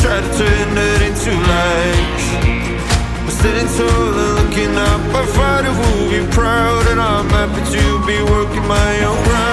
Try 0.03 0.21
to 0.21 0.31
turn 0.39 0.79
it 0.79 1.01
into 1.03 1.33
lies. 1.51 2.25
We're 3.25 3.37
standing 3.39 3.71
tall 3.77 4.15
and 4.23 4.33
looking 4.39 4.75
up. 4.77 5.01
Our 5.15 5.27
father 5.27 5.73
will 5.81 6.11
be 6.11 6.23
proud, 6.33 6.87
and 6.89 7.01
I'm 7.01 7.29
happy 7.31 7.63
to 7.77 8.07
be 8.07 8.23
working 8.23 8.67
my 8.67 9.05
own 9.05 9.23
ground. 9.25 9.50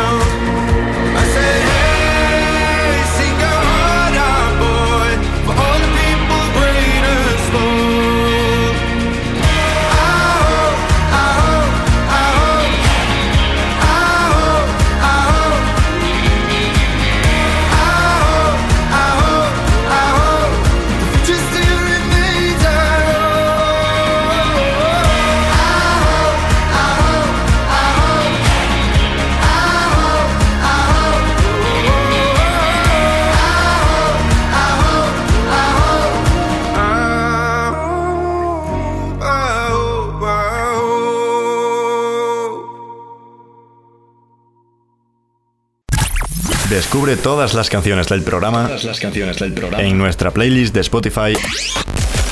Descubre 47.08 47.24
todas 47.24 47.54
las 47.54 47.70
canciones 47.70 48.08
del 48.10 48.22
programa, 48.22 48.66
Todas 48.66 48.84
las 48.84 49.00
canciones 49.00 49.40
del 49.40 49.54
programa. 49.54 49.82
en 49.82 49.98
nuestra 49.98 50.30
playlist 50.32 50.74
de 50.74 50.82
Spotify 50.82 51.38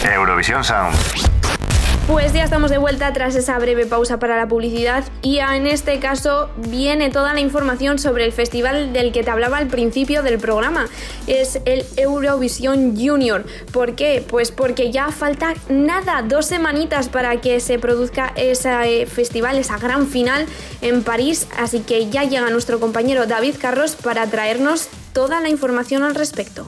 Eurovisión 0.03 0.65
Sound. 0.65 1.34
Pues 2.07 2.33
ya 2.33 2.43
estamos 2.43 2.69
de 2.69 2.77
vuelta 2.77 3.11
tras 3.13 3.33
esa 3.33 3.57
breve 3.57 3.87
pausa 3.87 4.19
para 4.19 4.37
la 4.37 4.47
publicidad 4.47 5.03
y 5.23 5.39
en 5.39 5.65
este 5.65 5.97
caso 5.97 6.51
viene 6.55 7.09
toda 7.09 7.33
la 7.33 7.39
información 7.39 7.97
sobre 7.97 8.25
el 8.25 8.31
festival 8.31 8.93
del 8.93 9.11
que 9.11 9.23
te 9.23 9.31
hablaba 9.31 9.57
al 9.57 9.65
principio 9.65 10.21
del 10.21 10.37
programa. 10.37 10.85
Es 11.25 11.59
el 11.65 11.83
Eurovisión 11.97 12.95
Junior. 12.95 13.43
¿Por 13.71 13.95
qué? 13.95 14.23
Pues 14.25 14.51
porque 14.51 14.91
ya 14.91 15.09
falta 15.09 15.55
nada, 15.67 16.21
dos 16.21 16.45
semanitas 16.45 17.09
para 17.09 17.41
que 17.41 17.59
se 17.59 17.79
produzca 17.79 18.31
ese 18.35 19.07
festival, 19.07 19.57
esa 19.57 19.79
gran 19.79 20.05
final 20.05 20.45
en 20.81 21.01
París. 21.01 21.47
Así 21.57 21.79
que 21.79 22.07
ya 22.11 22.23
llega 22.23 22.51
nuestro 22.51 22.79
compañero 22.79 23.25
David 23.25 23.55
Carros 23.59 23.95
para 23.95 24.27
traernos 24.27 24.89
toda 25.11 25.41
la 25.41 25.49
información 25.49 26.03
al 26.03 26.13
respecto. 26.13 26.67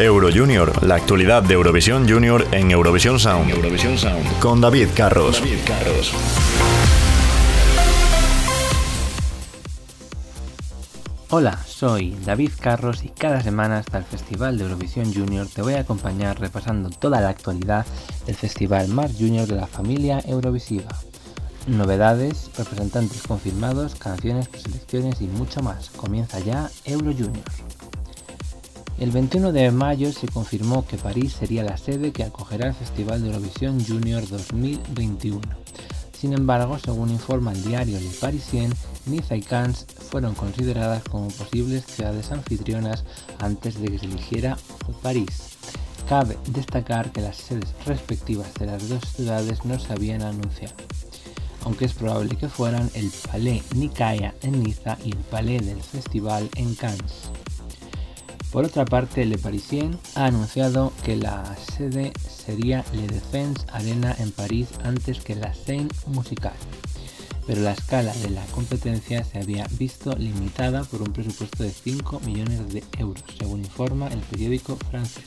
Euro 0.00 0.30
Junior, 0.32 0.82
la 0.82 0.94
actualidad 0.94 1.42
de 1.42 1.52
Eurovisión 1.52 2.08
Junior 2.08 2.46
en 2.52 2.70
Eurovisión 2.70 3.20
Sound. 3.20 3.50
Eurovisión 3.50 3.98
Sound. 3.98 4.38
Con 4.38 4.58
David 4.58 4.88
Carros. 4.96 5.38
David 5.40 5.58
Carros. 5.66 6.14
Hola, 11.28 11.58
soy 11.66 12.16
David 12.24 12.52
Carros 12.58 13.04
y 13.04 13.10
cada 13.10 13.42
semana 13.42 13.76
hasta 13.76 13.98
el 13.98 14.04
Festival 14.04 14.56
de 14.56 14.64
Eurovisión 14.64 15.12
Junior 15.12 15.46
te 15.46 15.60
voy 15.60 15.74
a 15.74 15.80
acompañar 15.80 16.40
repasando 16.40 16.88
toda 16.88 17.20
la 17.20 17.28
actualidad 17.28 17.84
del 18.24 18.36
festival 18.36 18.88
más 18.88 19.12
junior 19.18 19.46
de 19.46 19.56
la 19.56 19.66
familia 19.66 20.22
Eurovisiva. 20.26 20.88
Novedades, 21.66 22.50
representantes 22.56 23.22
confirmados, 23.22 23.96
canciones, 23.96 24.48
preselecciones 24.48 25.20
y 25.20 25.26
mucho 25.26 25.60
más. 25.60 25.90
Comienza 25.90 26.40
ya 26.40 26.70
Euro 26.86 27.12
Junior. 27.12 27.44
El 29.00 29.12
21 29.12 29.52
de 29.52 29.70
mayo 29.70 30.12
se 30.12 30.28
confirmó 30.28 30.86
que 30.86 30.98
París 30.98 31.32
sería 31.32 31.64
la 31.64 31.78
sede 31.78 32.12
que 32.12 32.22
acogerá 32.22 32.66
el 32.66 32.74
Festival 32.74 33.22
de 33.22 33.28
Eurovisión 33.28 33.82
Junior 33.82 34.28
2021. 34.28 35.40
Sin 36.12 36.34
embargo, 36.34 36.78
según 36.78 37.08
informa 37.08 37.52
el 37.52 37.64
diario 37.64 37.98
Le 37.98 38.10
Parisien, 38.20 38.70
Niza 39.06 39.36
y 39.36 39.40
Cannes 39.40 39.86
fueron 40.10 40.34
consideradas 40.34 41.02
como 41.04 41.28
posibles 41.28 41.86
ciudades 41.86 42.30
anfitrionas 42.30 43.04
antes 43.38 43.80
de 43.80 43.88
que 43.88 43.98
se 43.98 44.04
eligiera 44.04 44.58
París. 45.02 45.56
Cabe 46.06 46.36
destacar 46.48 47.10
que 47.10 47.22
las 47.22 47.38
sedes 47.38 47.74
respectivas 47.86 48.52
de 48.52 48.66
las 48.66 48.86
dos 48.86 49.00
ciudades 49.16 49.64
no 49.64 49.78
se 49.78 49.94
habían 49.94 50.20
anunciado, 50.20 50.74
aunque 51.64 51.86
es 51.86 51.94
probable 51.94 52.36
que 52.36 52.50
fueran 52.50 52.90
el 52.92 53.10
Palais 53.32 53.64
Nikaya 53.74 54.34
en 54.42 54.62
Niza 54.62 54.98
y 55.02 55.12
el 55.12 55.24
Palais 55.30 55.64
del 55.64 55.82
Festival 55.82 56.50
en 56.56 56.74
Cannes. 56.74 57.30
Por 58.52 58.64
otra 58.64 58.84
parte, 58.84 59.24
Le 59.26 59.38
Parisien 59.38 59.96
ha 60.16 60.26
anunciado 60.26 60.92
que 61.04 61.16
la 61.16 61.56
sede 61.76 62.12
sería 62.28 62.84
Le 62.92 63.06
Défense 63.06 63.64
Arena 63.72 64.14
en 64.18 64.32
París 64.32 64.68
antes 64.82 65.20
que 65.20 65.36
la 65.36 65.54
Seine 65.54 65.88
Musical, 66.06 66.54
pero 67.46 67.60
la 67.60 67.72
escala 67.72 68.12
de 68.12 68.30
la 68.30 68.44
competencia 68.46 69.22
se 69.22 69.38
había 69.38 69.68
visto 69.78 70.16
limitada 70.16 70.82
por 70.82 71.00
un 71.00 71.12
presupuesto 71.12 71.62
de 71.62 71.70
5 71.70 72.20
millones 72.26 72.72
de 72.72 72.82
euros, 72.98 73.22
según 73.38 73.60
informa 73.60 74.08
el 74.08 74.18
periódico 74.18 74.76
francés. 74.90 75.24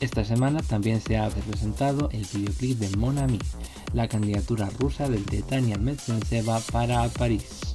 Esta 0.00 0.24
semana 0.24 0.62
también 0.62 1.00
se 1.00 1.16
ha 1.16 1.28
presentado 1.28 2.08
el 2.10 2.26
videoclip 2.34 2.78
de 2.80 2.96
Mon 2.96 3.18
Ami, 3.18 3.38
la 3.92 4.08
candidatura 4.08 4.68
rusa 4.80 5.08
del 5.08 5.24
de 5.26 5.42
Tania 5.42 5.78
Medvedeva 5.78 6.58
para 6.72 7.08
París. 7.08 7.73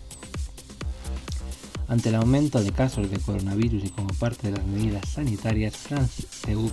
Ante 1.89 2.09
el 2.09 2.15
aumento 2.15 2.61
de 2.61 2.71
casos 2.71 3.09
de 3.09 3.17
coronavirus 3.17 3.83
y 3.83 3.89
como 3.89 4.09
parte 4.09 4.51
de 4.51 4.57
las 4.57 4.67
medidas 4.67 5.09
sanitarias, 5.09 5.75
France 5.75 6.23
TV 6.45 6.69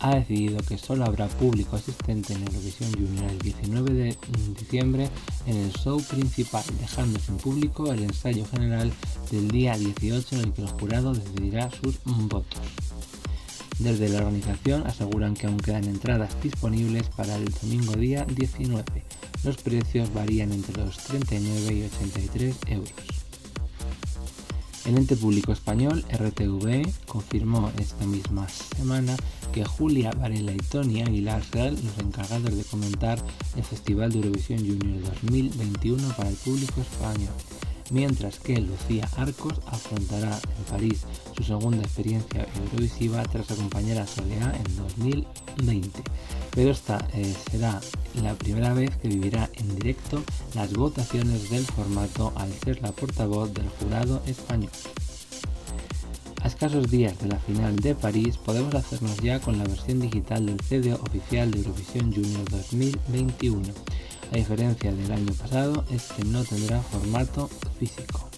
ha 0.00 0.14
decidido 0.14 0.56
que 0.62 0.78
solo 0.78 1.04
habrá 1.04 1.28
público 1.28 1.76
asistente 1.76 2.32
en 2.32 2.44
Eurovisión 2.44 2.90
Junior 2.94 3.30
el 3.30 3.38
19 3.40 3.92
de 3.92 4.16
diciembre 4.58 5.10
en 5.46 5.56
el 5.58 5.72
show 5.74 6.02
principal, 6.02 6.64
dejando 6.80 7.20
sin 7.20 7.36
público 7.36 7.92
el 7.92 8.04
ensayo 8.04 8.46
general 8.46 8.90
del 9.30 9.50
día 9.50 9.76
18 9.76 10.36
en 10.36 10.40
el 10.40 10.52
que 10.54 10.62
el 10.62 10.68
jurado 10.68 11.12
decidirá 11.12 11.70
sus 11.70 12.00
votos. 12.04 12.62
Desde 13.78 14.08
la 14.08 14.20
organización 14.20 14.86
aseguran 14.86 15.34
que 15.34 15.46
aún 15.46 15.58
quedan 15.58 15.84
entradas 15.84 16.40
disponibles 16.42 17.10
para 17.10 17.36
el 17.36 17.52
domingo 17.60 17.92
día 17.96 18.24
19. 18.24 18.82
Los 19.42 19.58
precios 19.58 20.14
varían 20.14 20.52
entre 20.52 20.82
los 20.82 20.96
39 20.96 21.74
y 21.74 21.82
83 21.82 22.56
euros. 22.68 23.23
El 24.84 24.98
ente 24.98 25.16
público 25.16 25.50
español 25.50 26.04
RTV 26.12 27.06
confirmó 27.06 27.72
esta 27.78 28.04
misma 28.04 28.46
semana 28.48 29.16
que 29.50 29.64
Julia 29.64 30.10
Varela 30.10 30.52
y 30.52 30.58
Tony 30.58 31.00
Aguilar 31.00 31.42
serán 31.42 31.74
los 31.74 31.98
encargados 32.00 32.54
de 32.54 32.64
comentar 32.64 33.18
el 33.56 33.64
Festival 33.64 34.12
de 34.12 34.18
Eurovisión 34.18 34.58
Junior 34.58 35.02
2021 35.22 36.06
para 36.16 36.28
el 36.28 36.36
público 36.36 36.82
español, 36.82 37.32
mientras 37.90 38.38
que 38.38 38.60
Lucía 38.60 39.08
Arcos 39.16 39.60
afrontará 39.66 40.38
en 40.58 40.64
París 40.70 41.04
su 41.36 41.42
segunda 41.42 41.82
experiencia 41.82 42.46
eurovisiva 42.62 43.22
tras 43.24 43.50
acompañar 43.50 43.98
a 43.98 44.06
Soleá 44.06 44.52
en 44.56 44.76
2020. 44.76 46.02
Pero 46.50 46.70
esta 46.70 47.06
eh, 47.14 47.34
será 47.50 47.80
la 48.22 48.34
primera 48.34 48.74
vez 48.74 48.96
que 48.96 49.08
vivirá 49.08 49.50
en 49.54 49.74
directo 49.76 50.22
las 50.54 50.72
votaciones 50.72 51.50
del 51.50 51.64
formato 51.64 52.32
al 52.36 52.52
ser 52.52 52.80
la 52.82 52.92
portavoz 52.92 53.52
del 53.52 53.68
jurado 53.68 54.22
español. 54.26 54.70
A 56.44 56.48
escasos 56.48 56.90
días 56.90 57.18
de 57.20 57.28
la 57.28 57.38
final 57.38 57.74
de 57.76 57.94
París 57.94 58.36
podemos 58.36 58.74
hacernos 58.74 59.16
ya 59.16 59.40
con 59.40 59.56
la 59.56 59.64
versión 59.64 60.00
digital 60.00 60.44
del 60.44 60.60
CD 60.60 60.92
oficial 60.92 61.50
de 61.50 61.60
Eurovisión 61.60 62.12
Junior 62.12 62.44
2021. 62.50 63.62
A 64.32 64.36
diferencia 64.36 64.92
del 64.92 65.12
año 65.12 65.32
pasado, 65.34 65.84
este 65.90 66.24
no 66.24 66.44
tendrá 66.44 66.80
formato 66.82 67.48
físico. 67.78 68.28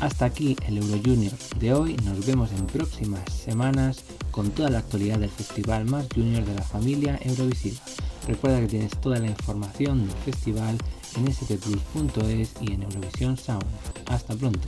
Hasta 0.00 0.24
aquí 0.24 0.56
el 0.66 0.78
Euro 0.78 1.00
Junior 1.04 1.32
de 1.60 1.72
hoy, 1.74 1.96
nos 2.04 2.26
vemos 2.26 2.50
en 2.52 2.66
próximas 2.66 3.22
semanas 3.32 4.04
con 4.32 4.50
toda 4.50 4.70
la 4.70 4.78
actualidad 4.78 5.18
del 5.18 5.30
festival 5.30 5.84
más 5.84 6.06
junior 6.12 6.44
de 6.44 6.54
la 6.54 6.62
familia 6.62 7.20
Eurovisiva. 7.22 7.80
Recuerda 8.26 8.60
que 8.60 8.66
tienes 8.66 9.00
toda 9.00 9.18
la 9.18 9.28
información 9.28 10.06
del 10.06 10.16
festival 10.18 10.76
en 11.16 11.32
stplus.es 11.32 12.54
y 12.60 12.72
en 12.72 12.82
Eurovisión 12.82 13.36
Sound. 13.36 13.64
Hasta 14.06 14.34
pronto. 14.34 14.66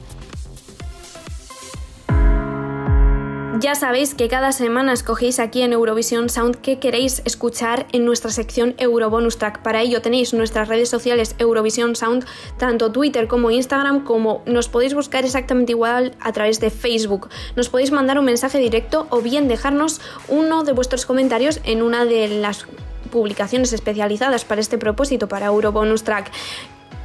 Ya 3.61 3.77
sabéis 3.77 4.14
que 4.14 4.29
cada 4.29 4.51
semana 4.51 4.93
escogéis 4.93 5.38
aquí 5.38 5.62
en 5.62 5.73
Eurovisión 5.73 6.29
Sound 6.29 6.57
qué 6.57 6.81
queréis 6.81 7.23
escuchar 7.25 7.87
en 7.93 8.05
nuestra 8.05 8.31
sección 8.31 8.75
Eurobonus 8.79 9.38
Track. 9.38 9.62
Para 9.62 9.81
ello 9.81 10.03
tenéis 10.03 10.35
nuestras 10.35 10.69
redes 10.69 10.88
sociales 10.88 11.37
Eurovisión 11.38 11.95
Sound, 11.95 12.27
tanto 12.59 12.90
Twitter 12.90 13.29
como 13.29 13.53
Instagram, 13.53 14.05
como 14.05 14.43
nos 14.45 14.69
podéis 14.69 14.95
buscar 14.95 15.25
exactamente 15.25 15.73
igual 15.73 16.17
a 16.21 16.33
través 16.33 16.59
de 16.59 16.71
Facebook. 16.71 17.29
Nos 17.55 17.69
podéis 17.69 17.93
mandar 17.93 18.19
un 18.19 18.25
mensaje 18.25 18.59
directo 18.59 19.07
o 19.11 19.21
bien 19.21 19.47
dejarnos 19.47 20.01
uno 20.29 20.64
de 20.64 20.73
vuestros 20.73 21.07
comentarios 21.07 21.61
en 21.64 21.83
una 21.83 22.05
de 22.05 22.29
las 22.29 22.67
publicaciones 23.12 23.73
especializadas 23.73 24.45
para 24.45 24.61
este 24.61 24.79
propósito, 24.79 25.29
para 25.29 25.47
Eurobonus 25.47 26.03
Track. 26.03 26.33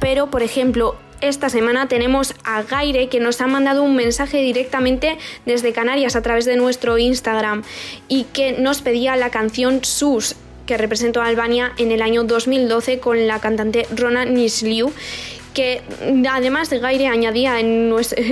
Pero, 0.00 0.30
por 0.30 0.42
ejemplo, 0.42 0.96
esta 1.20 1.50
semana 1.50 1.86
tenemos 1.86 2.34
a 2.44 2.62
Gaire 2.62 3.08
que 3.08 3.20
nos 3.20 3.40
ha 3.40 3.46
mandado 3.46 3.82
un 3.82 3.94
mensaje 3.94 4.38
directamente 4.38 5.18
desde 5.44 5.72
Canarias 5.72 6.16
a 6.16 6.22
través 6.22 6.46
de 6.46 6.56
nuestro 6.56 6.96
Instagram 6.96 7.62
y 8.08 8.24
que 8.24 8.52
nos 8.52 8.80
pedía 8.80 9.16
la 9.16 9.30
canción 9.30 9.84
Sus 9.84 10.34
que 10.64 10.78
representó 10.78 11.20
a 11.20 11.26
Albania 11.26 11.72
en 11.78 11.90
el 11.90 12.00
año 12.00 12.22
2012 12.22 13.00
con 13.00 13.26
la 13.26 13.40
cantante 13.40 13.86
Rona 13.94 14.24
Nisliu 14.24 14.92
que 15.54 15.82
además 16.30 16.70
de 16.70 16.78
Gaire 16.78 17.08
añadía 17.08 17.60
en, 17.60 17.90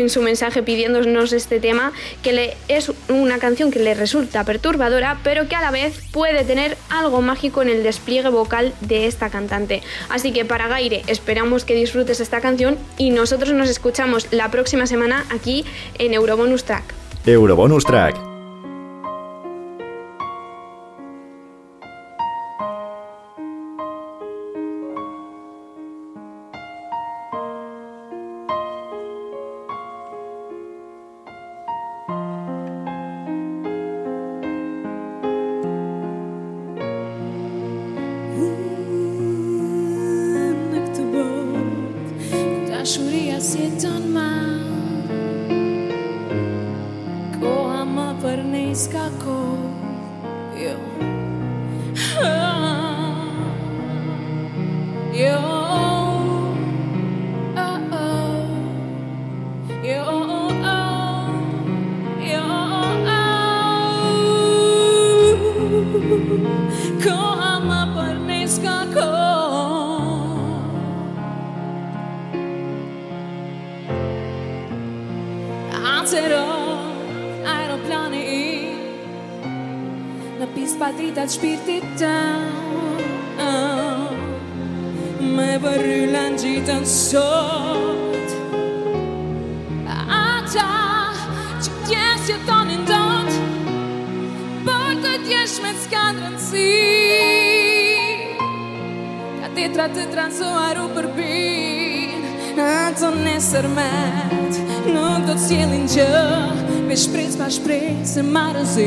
su 0.09 0.23
mensaje 0.23 0.63
pidiéndonos 0.63 1.33
este 1.33 1.61
tema 1.61 1.93
que 2.23 2.33
le, 2.33 2.57
es 2.69 2.93
una 3.09 3.39
canción 3.39 3.71
que 3.71 3.81
le 3.81 3.95
resulta 3.95 4.45
perturbadora 4.45 5.19
pero 5.23 5.49
que 5.49 5.57
a 5.57 5.61
la 5.61 5.71
vez 5.71 6.01
puede 6.13 6.45
tener 6.45 6.77
algo 6.91 7.21
mágico 7.23 7.63
en 7.63 7.69
el 7.69 7.83
despliegue 7.83 8.29
vocal 8.29 8.73
de 8.81 9.07
esta 9.07 9.31
cantante. 9.31 9.83
Así 10.09 10.33
que 10.33 10.45
para 10.45 10.69
Gaire 10.69 11.03
esperamos 11.07 11.65
que 11.65 11.75
disfrutes 11.75 12.21
esta 12.21 12.41
canción 12.41 12.79
y 12.97 13.11
nosotros 13.11 13.53
nos 13.53 13.69
escuchamos 13.69 14.29
la 14.33 14.51
próxima 14.51 14.87
semana 14.87 15.25
aquí 15.31 15.65
en 15.99 16.15
Eurobonus 16.15 16.65
Track. 16.65 16.95
Eurobonus 17.27 17.85
Track. 17.85 18.28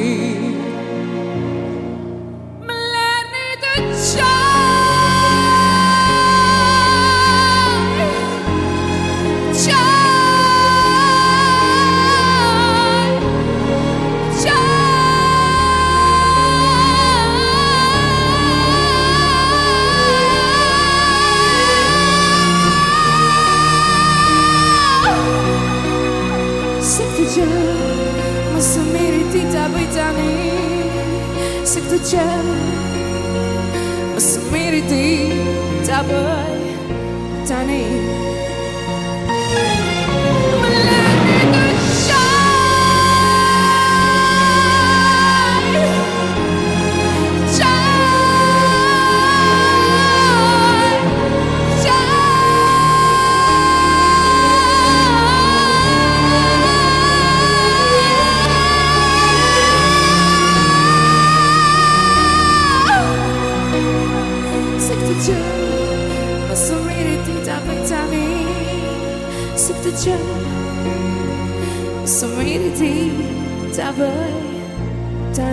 Let 0.03 0.09
me 3.33 3.47
the 3.61 3.75
child. 4.15 4.50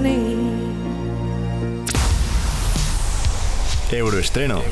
Ned. 0.00 0.38
Euroestreno. 3.90 4.62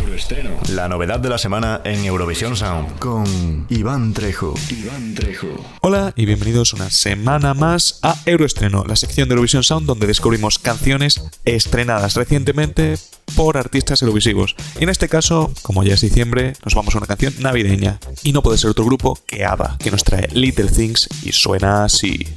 La 0.68 0.88
novedad 0.88 1.18
de 1.20 1.30
la 1.30 1.38
semana 1.38 1.80
en 1.84 2.04
Eurovisión 2.04 2.54
Sound. 2.54 2.98
Con 2.98 3.66
Iván 3.70 4.12
Trejo. 4.12 4.52
Iván 4.68 5.14
Trejo. 5.14 5.46
Hola 5.80 6.12
y 6.16 6.26
bienvenidos 6.26 6.74
una 6.74 6.90
semana 6.90 7.54
más 7.54 7.98
a 8.02 8.14
Euroestreno, 8.26 8.84
la 8.86 8.94
sección 8.94 9.28
de 9.28 9.32
Eurovision 9.32 9.62
Sound 9.64 9.86
donde 9.86 10.06
descubrimos 10.06 10.58
canciones 10.58 11.22
estrenadas 11.46 12.14
recientemente 12.14 12.98
por 13.36 13.56
artistas 13.56 14.02
eurovisivos. 14.02 14.54
Y 14.78 14.84
en 14.84 14.90
este 14.90 15.08
caso, 15.08 15.50
como 15.62 15.82
ya 15.82 15.94
es 15.94 16.02
diciembre, 16.02 16.52
nos 16.62 16.74
vamos 16.74 16.94
a 16.94 16.98
una 16.98 17.06
canción 17.06 17.32
navideña. 17.38 17.98
Y 18.22 18.32
no 18.32 18.42
puede 18.42 18.58
ser 18.58 18.70
otro 18.70 18.84
grupo 18.84 19.18
que 19.26 19.46
ABBA, 19.46 19.78
que 19.78 19.90
nos 19.90 20.04
trae 20.04 20.28
Little 20.32 20.68
Things 20.68 21.08
y 21.22 21.32
suena 21.32 21.84
así. 21.84 22.36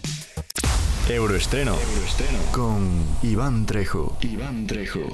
Euroestreno. 1.10 1.76
Con 2.52 3.04
Iván 3.24 3.66
Trejo. 3.66 4.16
Iván 4.22 4.68
Trejo. 4.68 5.10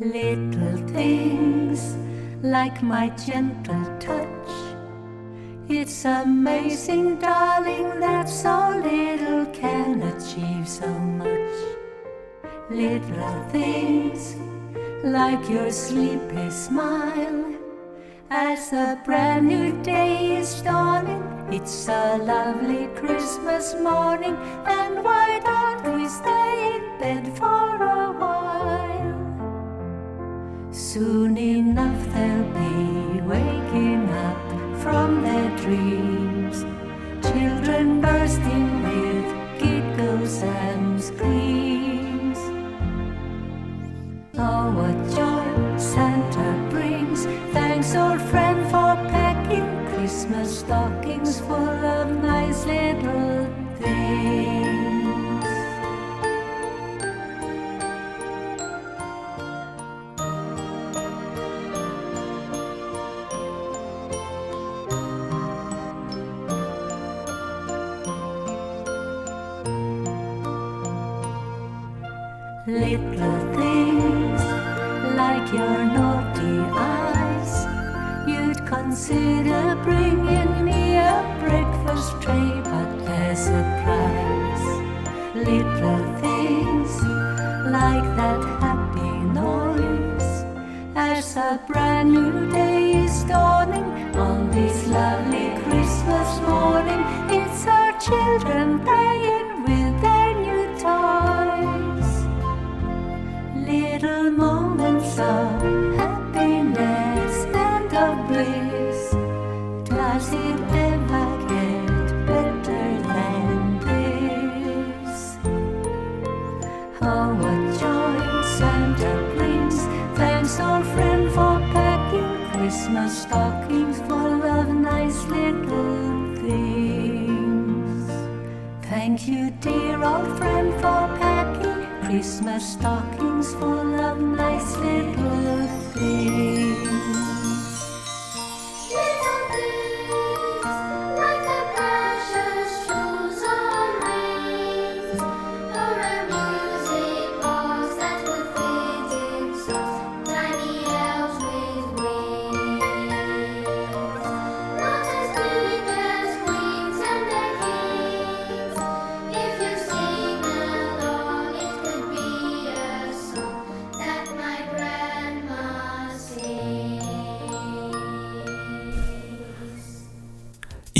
Little 0.00 0.78
things 0.94 1.94
like 2.42 2.82
my 2.82 3.10
gentle 3.16 3.84
touch. 4.00 4.31
It's 5.82 6.04
amazing, 6.04 7.18
darling, 7.18 7.98
that 7.98 8.28
so 8.28 8.80
little 8.84 9.46
can 9.46 10.00
achieve 10.00 10.68
so 10.68 10.86
much. 10.86 11.56
Little 12.70 13.42
things 13.50 14.36
like 15.02 15.48
your 15.50 15.72
sleepy 15.72 16.50
smile. 16.50 17.56
As 18.30 18.72
a 18.72 19.02
brand 19.04 19.48
new 19.48 19.72
day 19.82 20.36
is 20.36 20.62
dawning, 20.62 21.24
it's 21.50 21.88
a 21.88 22.16
lovely 22.16 22.86
Christmas 22.94 23.74
morning, 23.74 24.36
and 24.64 25.02
why 25.02 25.40
don't 25.44 25.96
we 25.96 26.06
stay 26.06 26.76
in 26.76 26.82
bed 27.00 27.26
for 27.36 27.82
a 27.82 28.12
while? 28.22 29.18
Soon 30.70 31.36
enough 31.36 31.61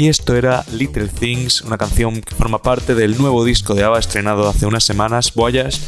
Y 0.03 0.09
esto 0.09 0.35
era 0.35 0.65
Little 0.73 1.07
Things, 1.07 1.61
una 1.61 1.79
canción 1.79 2.23
que 2.23 2.35
forma 2.35 2.61
parte 2.61 2.97
del 2.97 3.17
nuevo 3.19 3.45
disco 3.45 3.77
de 3.77 3.85
ABBA 3.85 4.01
estrenado 4.01 4.49
hace 4.49 4.67
unas 4.67 4.83
semanas, 4.83 5.33
Boyas, 5.33 5.81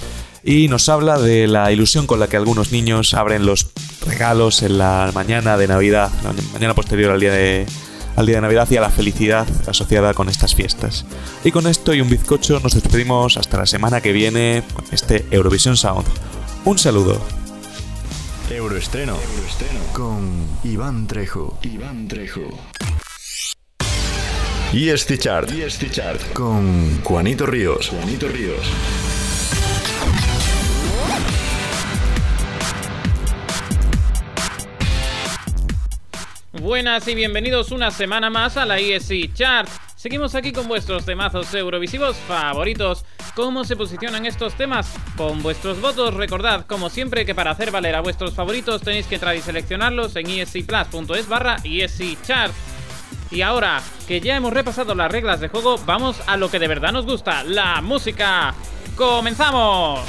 y 0.45 0.69
nos 0.69 0.89
habla 0.89 1.19
de 1.19 1.49
la 1.49 1.73
ilusión 1.73 2.07
con 2.07 2.21
la 2.21 2.29
que 2.29 2.37
algunos 2.37 2.71
niños 2.71 3.13
abren 3.15 3.45
los 3.45 3.73
regalos 4.07 4.63
en 4.63 4.79
la 4.79 5.11
mañana 5.13 5.57
de 5.57 5.67
Navidad, 5.67 6.13
la 6.23 6.33
mañana 6.53 6.75
posterior 6.75 7.11
al 7.11 7.19
día 7.19 7.33
de, 7.33 7.67
al 8.15 8.27
día 8.27 8.37
de 8.37 8.43
Navidad 8.43 8.69
y 8.71 8.77
a 8.77 8.83
la 8.83 8.91
felicidad 8.91 9.49
asociada 9.67 10.15
con 10.15 10.29
estas 10.29 10.55
fiestas. 10.55 11.05
Y 11.43 11.51
con 11.51 11.67
esto 11.67 11.93
y 11.93 12.01
un 12.01 12.09
bizcocho 12.09 12.61
nos 12.61 12.75
despedimos 12.75 13.37
hasta 13.37 13.59
la 13.59 13.67
semana 13.67 14.01
que 14.01 14.13
viene 14.13 14.63
con 14.75 14.85
este 14.93 15.27
Eurovision 15.33 15.77
Sound. 15.77 16.07
Un 16.65 16.79
saludo. 16.79 17.21
Euroestreno. 18.49 19.17
Con 19.93 20.31
Iván 20.63 21.09
Trejo. 21.09 21.59
Iván 21.63 22.07
Trejo. 22.07 22.43
Y 24.75 24.91
este 24.91 25.17
chart. 25.17 25.49
Con 26.33 27.01
Juanito 27.05 27.47
Ríos. 27.47 27.91
Juanito 27.91 28.27
Ríos. 28.27 28.59
Buenas 36.61 37.07
y 37.07 37.15
bienvenidos 37.15 37.71
una 37.71 37.93
semana 37.93 38.31
más 38.31 38.57
a 38.57 38.67
la 38.67 38.81
ESC 38.81 39.33
Chart. 39.33 39.69
Seguimos 39.95 40.35
aquí 40.35 40.51
con 40.51 40.67
vuestros 40.67 41.07
temazos 41.07 41.55
eurovisivos 41.55 42.17
favoritos. 42.27 43.05
¿Cómo 43.37 43.63
se 43.63 43.77
posicionan 43.77 44.27
estos 44.27 44.55
temas? 44.55 44.93
Con 45.17 45.41
vuestros 45.41 45.81
votos, 45.81 46.15
recordad, 46.15 46.67
como 46.67 46.91
siempre, 46.91 47.25
que 47.25 47.35
para 47.37 47.53
hacer 47.53 47.71
valer 47.71 47.95
a 47.95 48.01
vuestros 48.01 48.35
favoritos 48.35 48.83
tenéis 48.83 49.07
que 49.07 49.15
entrar 49.15 49.37
y 49.37 49.41
seleccionarlos 49.41 50.17
en 50.17 50.29
escplus.es 50.31 51.29
barra 51.29 51.59
ESC 51.63 52.21
Chart. 52.23 52.53
Y 53.31 53.43
ahora 53.43 53.83
que 54.07 54.21
ya 54.21 54.37
hemos 54.37 54.53
repasado 54.53 54.95
las 54.95 55.11
reglas 55.11 55.41
de 55.41 55.49
juego, 55.49 55.79
vamos 55.87 56.21
a 56.27 56.37
lo 56.37 56.51
que 56.51 56.59
de 56.59 56.69
verdad 56.69 56.93
nos 56.93 57.05
gusta, 57.05 57.43
la 57.45 57.81
música. 57.81 58.55
¡Comenzamos! 58.97 60.01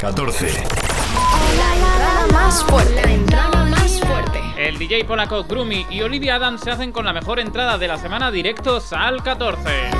14. 0.00 0.46
La 1.56 1.74
entrada 1.74 2.26
más 2.32 2.62
fuerte. 2.64 3.02
La 3.02 3.12
entrada 3.12 3.64
más 3.64 3.68
DJ 4.78 5.04
Polaco, 5.04 5.42
Groomy 5.44 5.86
y 5.90 6.02
Olivia 6.02 6.36
Adams 6.36 6.60
se 6.60 6.70
hacen 6.70 6.92
con 6.92 7.04
la 7.04 7.12
mejor 7.12 7.40
entrada 7.40 7.78
de 7.78 7.88
la 7.88 7.98
semana 7.98 8.30
directos 8.30 8.92
al 8.92 9.22
14. 9.24 9.90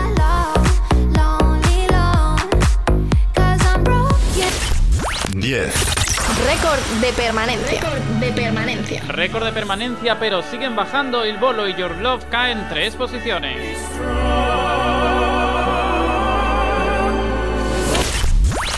10. 5.33 6.08
Récord 6.47 6.79
de 7.01 7.13
permanencia. 7.13 7.81
de 8.21 8.33
permanencia. 8.33 9.03
Récord 9.09 9.45
de 9.45 9.53
permanencia, 9.53 10.19
pero 10.19 10.43
siguen 10.43 10.77
bajando. 10.77 11.25
El 11.25 11.39
bolo 11.39 11.69
y 11.69 11.75
Your 11.75 11.97
Love 11.97 12.25
caen 12.31 12.67
tres 12.69 12.95
posiciones. 12.97 13.79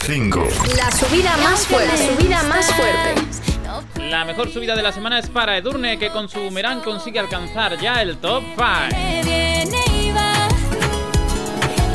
5. 0.07 0.49
La 0.77 0.91
subida 0.91 1.37
más 1.37 1.67
fuerte. 1.67 1.87
La 1.87 2.17
subida 2.17 2.43
más 2.45 2.75
fuerte. 2.75 3.15
La 4.11 4.25
mejor 4.25 4.51
subida 4.51 4.75
de 4.75 4.83
la 4.83 4.91
semana 4.91 5.21
es 5.21 5.29
para 5.29 5.57
Edurne, 5.57 5.99
que 5.99 6.11
con 6.11 6.29
su 6.29 6.41
Boomerang 6.41 6.81
consigue 6.81 7.21
alcanzar 7.21 7.79
ya 7.79 8.03
el 8.03 8.17
top 8.17 8.43
5. 8.57 8.67
viene 9.23 9.85
y 9.95 10.11
va. 10.11 10.49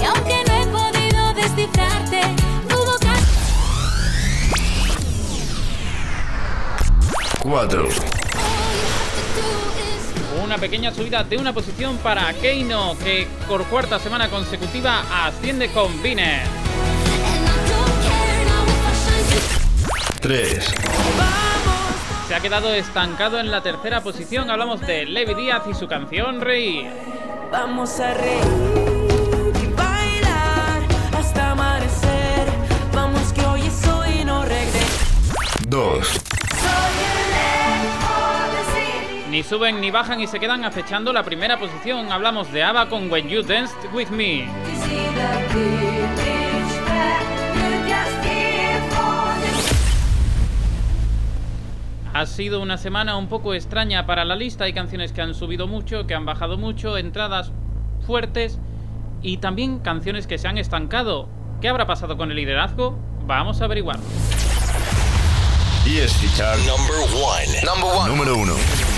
Y 0.01 0.05
aunque 0.05 0.43
no 0.47 0.53
he 0.53 0.66
podido 0.68 1.34
descifrarte, 1.34 2.22
4. 7.45 7.87
Una 10.43 10.57
pequeña 10.57 10.91
subida 10.91 11.23
de 11.23 11.37
una 11.37 11.53
posición 11.53 11.97
para 11.97 12.33
Keino, 12.33 12.97
que 12.97 13.27
por 13.47 13.63
cuarta 13.65 13.99
semana 13.99 14.29
consecutiva 14.29 15.03
asciende 15.27 15.69
con 15.69 16.01
Viner. 16.01 16.41
3. 20.21 20.73
Se 22.27 22.33
ha 22.33 22.39
quedado 22.39 22.73
estancado 22.73 23.39
en 23.39 23.51
la 23.51 23.61
tercera 23.61 24.01
posición. 24.01 24.49
Hablamos 24.49 24.81
de 24.81 25.05
Levi 25.05 25.35
Díaz 25.35 25.61
y 25.69 25.75
su 25.75 25.87
canción 25.87 26.41
Reír. 26.41 26.87
Vamos 27.51 27.99
a 27.99 28.15
reír 28.15 28.41
y 29.61 29.67
Ni 39.36 39.43
suben 39.43 39.81
ni 39.81 39.91
bajan 39.91 40.21
y 40.21 40.27
se 40.27 40.39
quedan 40.39 40.63
acechando 40.63 41.11
la 41.11 41.23
primera 41.23 41.59
posición. 41.59 42.09
Hablamos 42.09 42.53
de 42.53 42.63
ABBA 42.63 42.88
con 42.88 43.11
When 43.11 43.27
You 43.27 43.41
Danced 43.41 43.75
With 43.91 44.07
Me. 44.07 44.47
Ha 52.13 52.25
sido 52.25 52.61
una 52.61 52.77
semana 52.77 53.17
un 53.17 53.27
poco 53.27 53.53
extraña 53.53 54.05
para 54.05 54.23
la 54.23 54.38
lista. 54.38 54.63
Hay 54.63 54.71
canciones 54.71 55.11
que 55.11 55.21
han 55.21 55.33
subido 55.33 55.67
mucho, 55.67 56.07
que 56.07 56.15
han 56.15 56.25
bajado 56.25 56.57
mucho, 56.57 56.97
entradas 56.97 57.51
fuertes 58.07 58.61
y 59.21 59.39
también 59.39 59.79
canciones 59.79 60.27
que 60.27 60.38
se 60.38 60.47
han 60.47 60.57
estancado. 60.57 61.27
¿Qué 61.59 61.67
habrá 61.67 61.86
pasado 61.86 62.15
con 62.15 62.31
el 62.31 62.38
liderazgo? 62.38 62.97
Vamos 63.25 63.59
a 63.59 63.65
averiguar. 63.65 63.99
ESC 65.86 66.38
Chart 66.38 66.57
Number 66.59 66.95
1. 67.99 68.07
Número 68.07 68.38
1. 68.38 68.94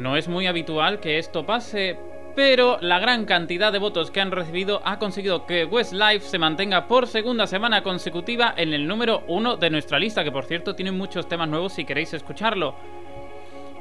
No 0.00 0.16
es 0.16 0.28
muy 0.28 0.46
habitual 0.46 0.98
que 0.98 1.18
esto 1.18 1.44
pase, 1.44 1.98
pero 2.34 2.78
la 2.80 2.98
gran 2.98 3.26
cantidad 3.26 3.70
de 3.70 3.78
votos 3.78 4.10
que 4.10 4.22
han 4.22 4.30
recibido 4.30 4.80
ha 4.82 4.98
conseguido 4.98 5.44
que 5.44 5.66
Westlife 5.66 6.26
se 6.26 6.38
mantenga 6.38 6.88
por 6.88 7.06
segunda 7.06 7.46
semana 7.46 7.82
consecutiva 7.82 8.54
en 8.56 8.72
el 8.72 8.88
número 8.88 9.24
1 9.28 9.58
de 9.58 9.68
nuestra 9.68 9.98
lista, 9.98 10.24
que 10.24 10.32
por 10.32 10.46
cierto 10.46 10.74
tiene 10.74 10.90
muchos 10.90 11.28
temas 11.28 11.50
nuevos 11.50 11.74
si 11.74 11.84
queréis 11.84 12.14
escucharlo. 12.14 12.74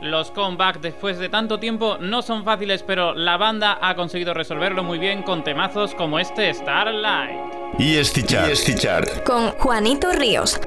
Los 0.02 0.32
comebacks 0.32 0.82
después 0.82 1.20
de 1.20 1.30
tanto 1.30 1.58
tiempo 1.58 1.98
no 2.02 2.22
son 2.22 2.44
fáciles, 2.44 2.84
pero 2.84 3.14
la 3.14 3.38
banda 3.38 3.80
ha 3.82 3.96
conseguido 3.96 4.34
resolverlo 4.34 4.84
muy 4.84 5.00
bien 5.00 5.24
con 5.24 5.46
temazos 5.46 5.96
como 5.96 6.20
este 6.20 6.54
Starlight. 6.54 7.40
ESC 7.80 8.76
Chart. 8.76 9.24
Con 9.26 9.52
Juanito 9.52 10.12
Ríos. 10.12 10.60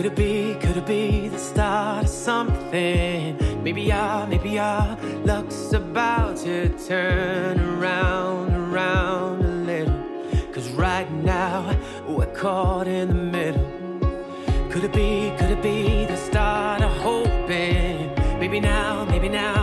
Could 0.00 0.12
it 0.12 0.16
be, 0.16 0.54
could 0.54 0.78
it 0.78 0.86
be 0.86 1.28
the 1.28 1.36
start 1.36 2.04
of 2.04 2.08
something? 2.08 3.36
Maybe 3.62 3.92
our, 3.92 4.26
maybe 4.26 4.58
our 4.58 4.96
luck's 5.26 5.74
about 5.74 6.38
to 6.38 6.70
turn 6.88 7.60
around, 7.60 8.54
around 8.54 9.44
a 9.44 9.48
little. 9.66 10.02
Cause 10.54 10.70
right 10.70 11.10
now 11.12 11.76
we're 12.08 12.34
caught 12.34 12.88
in 12.88 13.08
the 13.08 13.14
middle. 13.14 13.66
Could 14.70 14.84
it 14.84 14.92
be, 14.94 15.34
could 15.36 15.50
it 15.50 15.62
be 15.62 16.06
the 16.06 16.16
start 16.16 16.80
of 16.80 16.96
hoping? 17.02 18.14
Maybe 18.40 18.58
now, 18.58 19.04
maybe 19.04 19.28
now 19.28 19.59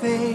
faith. 0.00 0.27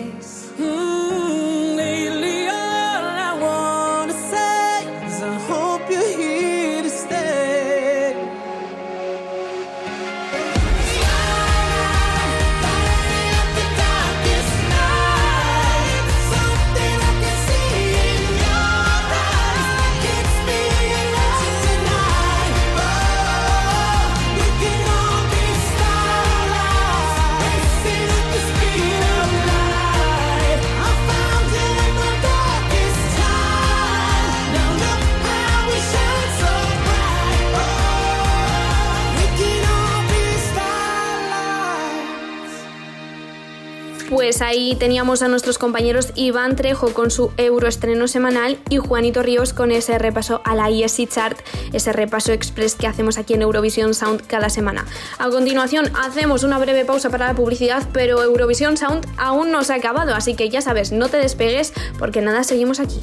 Teníamos 44.76 45.22
a 45.22 45.28
nuestros 45.28 45.58
compañeros 45.58 46.10
Iván 46.16 46.56
Trejo 46.56 46.94
con 46.94 47.12
su 47.12 47.32
euroestreno 47.38 48.08
semanal 48.08 48.58
y 48.70 48.78
Juanito 48.78 49.22
Ríos 49.24 49.54
con 49.54 49.72
ese 49.72 49.98
repaso 49.98 50.42
a 50.44 50.56
la 50.56 50.70
ESC 50.70 51.08
Chart, 51.08 51.38
ese 51.72 51.94
repaso 51.94 52.32
express 52.32 52.76
que 52.76 52.88
hacemos 52.88 53.18
aquí 53.18 53.34
en 53.34 53.42
Eurovisión 53.42 53.94
Sound 53.94 54.26
cada 54.28 54.50
semana. 54.50 54.86
A 55.20 55.30
continuación 55.30 55.92
hacemos 56.02 56.44
una 56.44 56.58
breve 56.58 56.86
pausa 56.86 57.10
para 57.10 57.28
la 57.28 57.34
publicidad, 57.34 57.88
pero 57.94 58.22
Eurovisión 58.24 58.78
Sound 58.78 59.06
aún 59.18 59.52
no 59.52 59.64
se 59.64 59.74
ha 59.74 59.78
acabado, 59.78 60.16
así 60.16 60.36
que 60.36 60.50
ya 60.50 60.62
sabes, 60.62 60.92
no 60.92 61.10
te 61.10 61.18
despegues 61.18 61.74
porque 62.00 62.22
nada, 62.22 62.44
seguimos 62.44 62.80
aquí. 62.80 63.00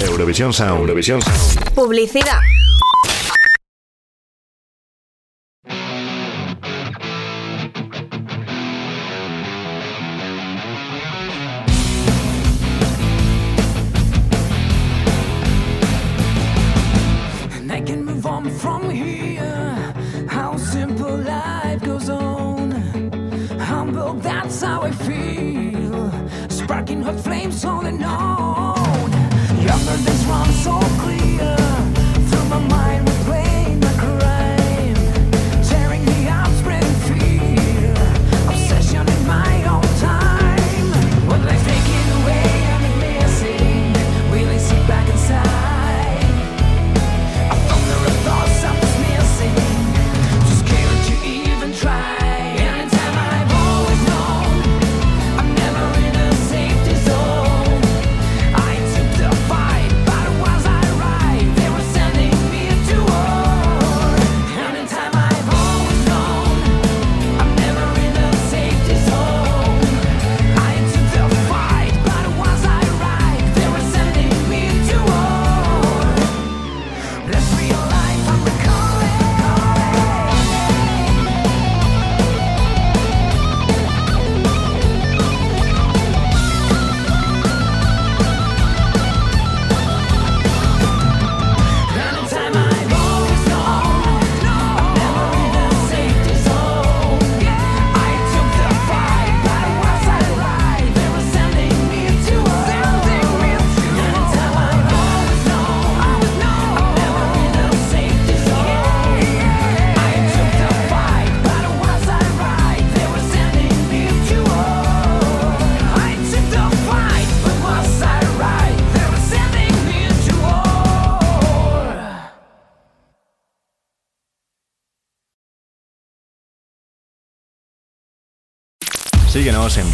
Eurovisión 0.00 0.52
Sound. 0.52 0.80
Eurovisión 0.80 1.22
Sound. 1.22 1.74
Publicidad. 1.74 2.40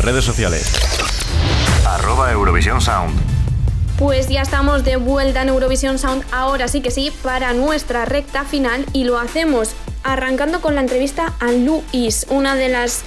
Redes 0.05 0.25
sociales. 0.25 0.73
Arroba 1.87 2.33
Eurovisión 2.33 2.81
Sound. 2.81 3.19
Pues 3.99 4.29
ya 4.29 4.43
estamos 4.43 4.85
de 4.85 4.97
vuelta 4.97 5.43
en 5.43 5.49
Eurovisión 5.49 5.99
Sound, 5.99 6.25
ahora 6.33 6.69
sí 6.69 6.81
que 6.81 6.91
sí, 6.91 7.13
para 7.23 7.53
nuestra 7.53 8.05
recta 8.07 8.45
final 8.45 8.87
y 8.93 9.05
lo 9.05 9.19
hacemos 9.19 9.71
arrancando 10.03 10.61
con 10.61 10.75
la 10.75 10.81
entrevista 10.81 11.35
a 11.39 11.53
Luis, 11.53 12.27
una 12.31 12.57
de 12.57 12.71
las 12.71 13.05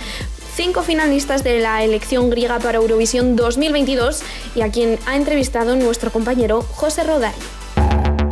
cinco 0.56 0.84
finalistas 0.84 1.44
de 1.44 1.60
la 1.60 1.84
elección 1.84 2.30
griega 2.30 2.60
para 2.60 2.78
Eurovisión 2.78 3.36
2022 3.36 4.22
y 4.56 4.62
a 4.62 4.70
quien 4.70 5.00
ha 5.08 5.16
entrevistado 5.16 5.76
nuestro 5.76 6.12
compañero 6.12 6.62
José 6.62 7.04
Rodari. 7.04 7.36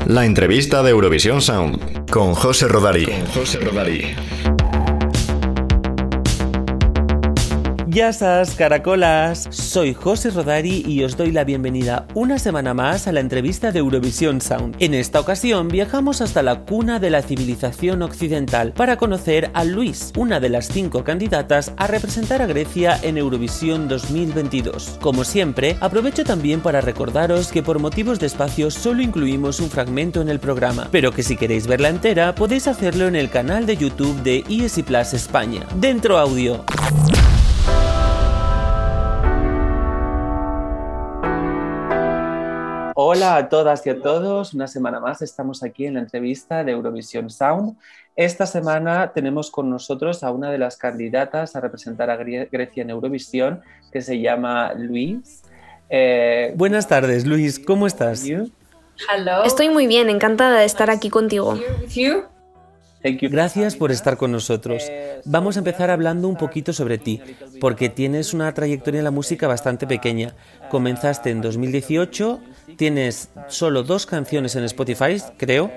La 0.05 0.26
entrevista 0.26 0.84
de 0.84 0.91
Eurovisión 0.91 1.41
Sound 1.41 2.09
con 2.12 2.36
José 2.36 2.68
Rodari. 2.68 3.07
José 3.34 3.59
Rodari. 3.59 4.16
Ya 7.94 8.08
estás, 8.08 8.56
caracolas. 8.56 9.50
Soy 9.50 9.94
José 9.94 10.30
Rodari 10.30 10.82
y 10.88 11.04
os 11.04 11.18
doy 11.18 11.34
la 11.34 11.44
bienvenida 11.44 12.08
una 12.14 12.39
semana 12.39 12.74
más 12.74 13.06
a 13.06 13.12
la 13.12 13.20
entrevista 13.20 13.74
de 13.74 13.80
Eurovisión 13.80 14.39
Sound. 14.39 14.78
En 14.80 14.94
esta 14.94 15.20
ocasión 15.20 15.68
viajamos 15.68 16.22
hasta 16.22 16.42
la 16.42 16.62
cuna 16.62 17.00
de 17.00 17.10
la 17.10 17.22
civilización 17.22 18.02
occidental 18.02 18.72
para 18.72 18.96
conocer 18.96 19.52
a 19.54 19.66
Luis, 19.66 20.14
una 20.16 20.39
de 20.39 20.48
las 20.48 20.70
cinco 20.70 21.04
candidatas 21.04 21.74
a 21.76 21.88
representar 21.88 22.42
a 22.42 22.46
Grecia 22.46 22.98
en 23.04 23.18
Eurovisión 23.18 23.89
2022. 23.89 24.98
Como 25.02 25.26
siempre, 25.26 25.76
aprovecho 25.82 26.24
también 26.24 26.62
para 26.62 26.80
recordaros 26.80 27.52
que 27.52 27.62
por 27.62 27.80
motivos 27.80 28.22
de 28.22 28.28
espacio 28.28 28.72
solo 28.72 29.02
incluimos 29.02 29.60
un 29.60 29.70
fragmento 29.70 30.22
en 30.22 30.30
el 30.30 30.39
programa, 30.39 30.88
pero 30.94 31.12
que 31.12 31.24
si 31.24 31.36
queréis 31.36 31.68
verla 31.68 31.89
entera 31.89 32.36
podéis 32.36 32.70
hacerlo 32.70 33.10
en 33.10 33.18
el 33.18 33.30
canal 33.30 33.66
de 33.66 33.76
YouTube 33.76 34.24
de 34.24 34.46
ESI 34.50 34.84
Plus 34.84 35.14
España. 35.14 35.66
Dentro 35.76 36.18
audio. 36.18 36.64
Hola 43.14 43.36
a 43.36 43.49
todas 43.49 43.86
y 43.86 43.89
a 43.89 43.99
todos, 44.01 44.53
una 44.53 44.68
semana 44.70 45.01
más 45.01 45.22
estamos 45.22 45.64
aquí 45.64 45.86
en 45.86 45.95
la 45.95 45.99
entrevista 45.99 46.64
de 46.64 46.72
Eurovisión 46.72 47.30
Sound. 47.30 47.76
Esta 48.16 48.45
semana 48.45 49.12
tenemos 49.14 49.51
con 49.51 49.70
nosotros 49.70 50.24
a 50.24 50.32
una 50.32 50.49
de 50.49 50.57
las 50.57 50.78
candidatas 50.78 51.57
a 51.57 51.59
representar 51.59 52.09
a 52.09 52.18
Gre- 52.18 52.47
Grecia 52.49 52.84
en 52.84 52.89
Eurovisión, 52.89 53.59
que 53.91 54.01
se 54.01 54.22
llama 54.22 54.74
Luis. 54.76 55.41
Eh, 55.89 56.53
Buenas 56.55 56.88
tardes, 56.88 57.26
Luis, 57.26 57.59
¿cómo 57.59 57.86
estás? 57.86 58.24
Estoy 59.43 59.68
muy 59.68 59.88
bien, 59.88 60.09
encantada 60.09 60.59
de 60.59 60.66
estar 60.66 60.89
aquí 60.89 61.09
contigo. 61.09 61.59
Gracias 63.03 63.76
por 63.76 63.91
estar 63.91 64.16
con 64.16 64.32
nosotros. 64.32 64.84
Vamos 65.26 65.57
a 65.57 65.59
empezar 65.59 65.89
hablando 65.89 66.30
un 66.30 66.38
poquito 66.38 66.72
sobre 66.72 66.97
ti, 66.97 67.20
porque 67.59 67.89
tienes 67.89 68.34
una 68.34 68.53
trayectoria 68.53 68.99
en 68.99 69.03
la 69.03 69.12
música 69.12 69.47
bastante 69.47 69.86
pequeña. 69.86 70.34
Comenzaste 70.70 71.32
en 71.32 71.41
2018, 71.41 72.39
tienes 72.78 73.30
solo 73.48 73.84
dos 73.84 74.06
canciones 74.06 74.56
en 74.56 74.64
Spotify, 74.64 75.22
creo, 75.38 75.72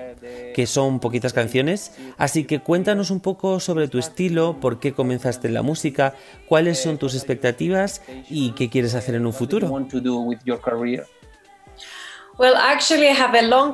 que 0.53 0.65
son 0.67 0.99
poquitas 0.99 1.33
canciones, 1.33 1.93
así 2.17 2.45
que 2.45 2.59
cuéntanos 2.59 3.11
un 3.11 3.19
poco 3.19 3.59
sobre 3.59 3.87
tu 3.87 3.99
estilo, 3.99 4.59
por 4.59 4.79
qué 4.79 4.93
comenzaste 4.93 5.47
en 5.47 5.53
la 5.53 5.61
música, 5.61 6.15
cuáles 6.47 6.81
son 6.81 6.97
tus 6.97 7.15
expectativas 7.15 8.01
y 8.29 8.51
qué 8.51 8.69
quieres 8.69 8.95
hacer 8.95 9.15
en 9.15 9.25
un 9.25 9.33
futuro. 9.33 9.67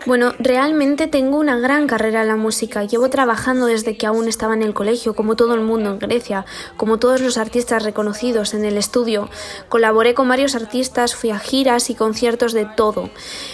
Bueno, 0.05 0.33
realmente 0.37 1.07
tengo 1.07 1.39
una 1.39 1.57
gran 1.57 1.87
carrera 1.87 2.21
en 2.21 2.27
la 2.27 2.35
música. 2.35 2.83
Llevo 2.83 3.09
trabajando 3.09 3.65
desde 3.65 3.97
que 3.97 4.05
aún 4.05 4.27
estaba 4.27 4.53
en 4.53 4.61
el 4.61 4.75
colegio, 4.75 5.15
como 5.15 5.35
todo 5.35 5.55
el 5.55 5.61
mundo 5.61 5.89
en 5.89 5.97
Grecia, 5.97 6.45
como 6.77 6.99
todos 6.99 7.21
los 7.21 7.39
artistas 7.39 7.81
reconocidos 7.81 8.53
en 8.53 8.63
el 8.63 8.77
estudio. 8.77 9.29
Colaboré 9.67 10.13
con 10.13 10.29
varios 10.29 10.53
artistas, 10.53 11.15
fui 11.15 11.31
a 11.31 11.39
giras 11.39 11.89
y 11.89 11.95
conciertos 11.95 12.53
de 12.53 12.65
todo. 12.65 13.09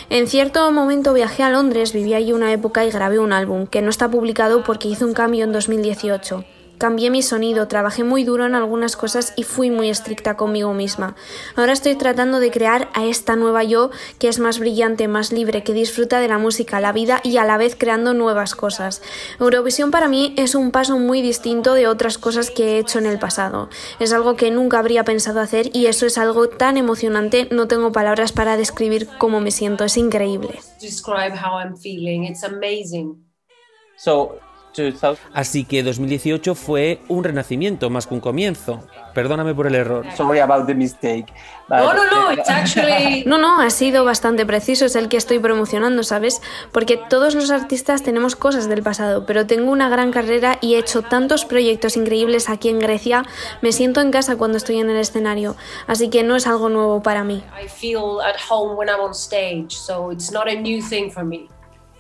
En 0.10 0.28
cierto 0.28 0.70
momento 0.74 1.14
viajé 1.14 1.44
a 1.44 1.52
Londres, 1.52 1.94
viví 1.94 2.14
allí 2.14 2.34
una 2.34 2.52
época 2.52 2.84
y 2.84 2.92
grabé 2.92 3.20
un 3.20 3.32
álbum, 3.32 3.66
que 3.66 3.82
no 3.82 3.90
está 3.90 4.12
publicado 4.12 4.66
porque 4.66 4.90
hice 4.90 5.06
un 5.06 5.14
cambio 5.14 5.46
en 5.46 5.54
2018. 5.54 6.57
Cambié 6.78 7.10
mi 7.10 7.22
sonido, 7.22 7.68
trabajé 7.68 8.04
muy 8.04 8.24
duro 8.24 8.46
en 8.46 8.56
algunas 8.56 8.96
cosas 8.96 9.34
y 9.36 9.44
fui 9.44 9.70
muy 9.70 9.90
estricta 9.90 10.38
conmigo 10.38 10.74
misma. 10.74 11.16
Ahora 11.56 11.74
estoy 11.74 11.96
tratando 11.96 12.40
de 12.40 12.52
crear 12.52 12.90
a 12.94 13.06
esta 13.06 13.36
nueva 13.36 13.64
yo 13.64 13.92
que 14.20 14.28
es 14.28 14.40
más 14.40 14.60
brillante, 14.60 15.08
más 15.08 15.32
libre, 15.32 15.64
que 15.64 15.74
disfruta 15.74 16.20
de 16.20 16.28
la 16.28 16.38
música, 16.38 16.80
la 16.80 16.94
vida 16.94 17.20
y 17.24 17.38
a 17.38 17.46
la 17.46 17.58
vez 17.58 17.76
creando 17.76 18.14
nuevas 18.14 18.56
cosas. 18.56 19.02
Eurovisión 19.40 19.92
para 19.92 20.08
mí 20.08 20.34
es 20.38 20.56
un 20.56 20.72
paso 20.72 20.98
muy 20.98 21.22
distinto 21.22 21.74
de 21.74 21.88
otras 21.88 22.18
cosas 22.18 22.52
que 22.52 22.76
he 22.76 22.80
hecho 22.80 23.00
en 23.00 23.06
el 23.06 23.20
pasado. 23.20 23.70
Es 24.00 24.14
algo 24.14 24.36
que 24.36 24.52
nunca 24.52 24.80
habría 24.80 25.04
pensado 25.04 25.40
hacer 25.40 25.70
y 25.76 25.88
eso 25.88 26.06
es 26.06 26.18
algo 26.18 26.50
tan 26.50 26.78
emocionante, 26.78 27.48
no 27.52 27.68
tengo 27.68 27.92
palabras 27.92 28.32
para 28.32 28.58
describir 28.58 29.08
cómo 29.18 29.40
me 29.40 29.52
siento, 29.52 29.84
es 29.84 29.98
increíble. 29.98 30.60
describe 30.80 31.36
how 31.36 31.58
I'm 31.58 31.76
feeling. 31.76 32.26
It's 32.26 32.44
amazing. 32.44 33.24
So, 33.98 34.40
Así 35.34 35.66
que 35.66 35.84
2018 35.84 36.56
fue 36.56 37.00
un 37.08 37.24
renacimiento 37.24 37.90
más 37.90 38.08
que 38.08 38.14
un 38.14 38.20
comienzo. 38.20 38.84
Perdóname 39.14 39.56
por 39.56 39.68
el 39.68 39.76
error. 39.76 40.06
Sorry 40.16 40.40
about 40.40 40.68
the 40.68 40.76
mistake. 40.76 41.26
No, 41.70 41.94
no, 41.94 42.06
no, 42.10 42.32
it's 42.32 42.50
actually 42.50 43.24
No, 43.26 43.38
no, 43.38 43.60
ha 43.60 43.70
sido 43.70 44.06
bastante 44.06 44.46
preciso, 44.46 44.86
es 44.86 44.96
el 44.96 45.10
que 45.10 45.18
estoy 45.18 45.40
promocionando, 45.40 46.04
¿sabes? 46.04 46.42
Porque 46.72 46.98
todos 47.10 47.36
los 47.36 47.52
artistas 47.52 48.04
tenemos 48.04 48.36
cosas 48.36 48.70
del 48.70 48.84
pasado, 48.84 49.26
pero 49.26 49.46
tengo 49.48 49.72
una 49.72 49.90
gran 49.90 50.12
carrera 50.12 50.60
y 50.62 50.76
he 50.76 50.80
hecho 50.80 51.02
tantos 51.02 51.46
proyectos 51.46 51.98
increíbles 51.98 52.50
aquí 52.50 52.70
en 52.70 52.80
Grecia, 52.80 53.26
me 53.62 53.72
siento 53.72 54.02
en 54.02 54.12
casa 54.12 54.38
cuando 54.38 54.58
estoy 54.58 54.78
en 54.78 54.90
el 54.90 54.98
escenario, 54.98 55.56
así 55.88 56.10
que 56.10 56.24
no 56.24 56.36
es 56.36 56.48
algo 56.48 56.70
nuevo 56.70 57.02
para 57.02 57.24
mí. 57.24 57.44
I 57.62 57.68
feel 57.68 58.22
at 58.22 58.36
home 58.50 58.78
when 58.78 58.88
I'm 58.88 59.02
on 59.02 59.14
stage, 59.14 59.72
so 59.72 60.12
it's 60.12 60.32
not 60.32 60.48
a 60.48 60.56
new 60.56 60.82
thing 60.82 61.12
for 61.12 61.26
me. 61.26 61.50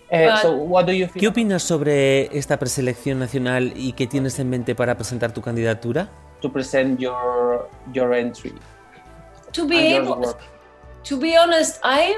Eh, 0.10 0.30
But- 0.30 0.42
so 0.42 0.54
what 0.54 0.86
do 0.86 0.94
you 0.94 1.08
feel? 1.08 1.20
¿Qué 1.22 1.28
opinas 1.28 1.64
sobre 1.64 2.38
esta 2.38 2.58
preselección 2.58 3.20
nacional 3.20 3.74
y 3.76 3.94
qué 3.94 4.08
tienes 4.08 4.40
en 4.40 4.50
mente 4.50 4.74
para 4.76 4.96
presentar 4.96 5.34
tu 5.34 5.42
candidatura? 5.42 6.08
To 6.42 6.52
present 6.52 7.00
your 7.00 7.68
your 7.94 8.14
entry. 8.14 8.54
To 9.52 9.66
be 9.68 9.92
your 9.92 10.04
able, 10.04 10.34
to 11.04 11.18
be 11.18 11.36
honest, 11.38 11.80
I 11.84 12.16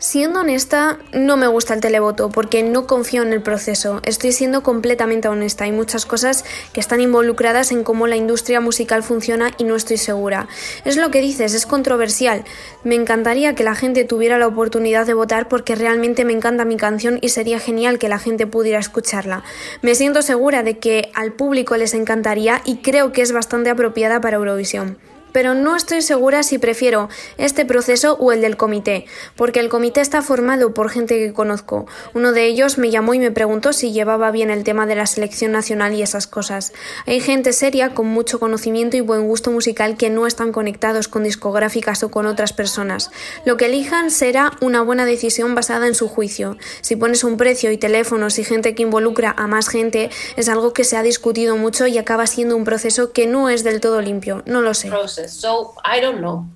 Siendo 0.00 0.40
honesta, 0.40 0.98
no 1.12 1.36
me 1.36 1.46
gusta 1.46 1.74
el 1.74 1.82
televoto 1.82 2.30
porque 2.30 2.62
no 2.62 2.86
confío 2.86 3.20
en 3.20 3.34
el 3.34 3.42
proceso. 3.42 4.00
Estoy 4.06 4.32
siendo 4.32 4.62
completamente 4.62 5.28
honesta. 5.28 5.64
Hay 5.64 5.72
muchas 5.72 6.06
cosas 6.06 6.46
que 6.72 6.80
están 6.80 7.02
involucradas 7.02 7.70
en 7.70 7.84
cómo 7.84 8.06
la 8.06 8.16
industria 8.16 8.62
musical 8.62 9.02
funciona 9.02 9.50
y 9.58 9.64
no 9.64 9.76
estoy 9.76 9.98
segura. 9.98 10.48
Es 10.86 10.96
lo 10.96 11.10
que 11.10 11.20
dices, 11.20 11.52
es 11.52 11.66
controversial. 11.66 12.44
Me 12.82 12.94
encantaría 12.94 13.54
que 13.54 13.62
la 13.62 13.74
gente 13.74 14.04
tuviera 14.04 14.38
la 14.38 14.46
oportunidad 14.46 15.06
de 15.06 15.12
votar 15.12 15.48
porque 15.48 15.74
realmente 15.74 16.24
me 16.24 16.32
encanta 16.32 16.64
mi 16.64 16.78
canción 16.78 17.18
y 17.20 17.28
sería 17.28 17.58
genial 17.58 17.98
que 17.98 18.08
la 18.08 18.18
gente 18.18 18.46
pudiera 18.46 18.78
escucharla. 18.78 19.44
Me 19.82 19.94
siento 19.94 20.22
segura 20.22 20.62
de 20.62 20.78
que 20.78 21.10
al 21.12 21.34
público 21.34 21.76
les 21.76 21.92
encantaría 21.92 22.62
y 22.64 22.78
creo 22.78 23.12
que 23.12 23.20
es 23.20 23.32
bastante 23.32 23.68
apropiada 23.68 24.22
para 24.22 24.38
Eurovisión 24.38 24.96
pero 25.32 25.54
no 25.54 25.76
estoy 25.76 26.02
segura 26.02 26.42
si 26.42 26.58
prefiero 26.58 27.08
este 27.38 27.64
proceso 27.64 28.16
o 28.20 28.32
el 28.32 28.40
del 28.40 28.56
comité, 28.56 29.06
porque 29.36 29.60
el 29.60 29.68
comité 29.68 30.00
está 30.00 30.22
formado 30.22 30.74
por 30.74 30.90
gente 30.90 31.18
que 31.18 31.32
conozco. 31.32 31.86
Uno 32.14 32.32
de 32.32 32.46
ellos 32.46 32.78
me 32.78 32.90
llamó 32.90 33.14
y 33.14 33.18
me 33.18 33.30
preguntó 33.30 33.72
si 33.72 33.92
llevaba 33.92 34.30
bien 34.30 34.50
el 34.50 34.64
tema 34.64 34.86
de 34.86 34.94
la 34.94 35.06
selección 35.06 35.52
nacional 35.52 35.94
y 35.94 36.02
esas 36.02 36.26
cosas. 36.26 36.72
Hay 37.06 37.20
gente 37.20 37.52
seria 37.52 37.94
con 37.94 38.06
mucho 38.06 38.40
conocimiento 38.40 38.96
y 38.96 39.00
buen 39.00 39.26
gusto 39.26 39.50
musical 39.50 39.96
que 39.96 40.10
no 40.10 40.26
están 40.26 40.52
conectados 40.52 41.08
con 41.08 41.24
discográficas 41.24 42.02
o 42.02 42.10
con 42.10 42.26
otras 42.26 42.52
personas. 42.52 43.10
Lo 43.44 43.56
que 43.56 43.66
elijan 43.66 44.10
será 44.10 44.52
una 44.60 44.82
buena 44.82 45.04
decisión 45.04 45.54
basada 45.54 45.86
en 45.86 45.94
su 45.94 46.08
juicio. 46.08 46.56
Si 46.80 46.96
pones 46.96 47.24
un 47.24 47.36
precio 47.36 47.70
y 47.70 47.78
teléfonos 47.78 48.38
y 48.38 48.44
gente 48.44 48.74
que 48.74 48.82
involucra 48.82 49.34
a 49.36 49.46
más 49.46 49.68
gente, 49.68 50.10
es 50.36 50.48
algo 50.48 50.72
que 50.72 50.84
se 50.84 50.96
ha 50.96 51.02
discutido 51.02 51.56
mucho 51.56 51.86
y 51.86 51.98
acaba 51.98 52.26
siendo 52.26 52.56
un 52.56 52.64
proceso 52.64 53.12
que 53.12 53.26
no 53.26 53.48
es 53.48 53.64
del 53.64 53.80
todo 53.80 54.00
limpio. 54.00 54.42
No 54.46 54.62
lo 54.62 54.74
sé. 54.74 54.90
Process, 55.20 55.32
so 55.32 55.74
I 55.84 56.00
don't 56.00 56.20
know. 56.20 56.46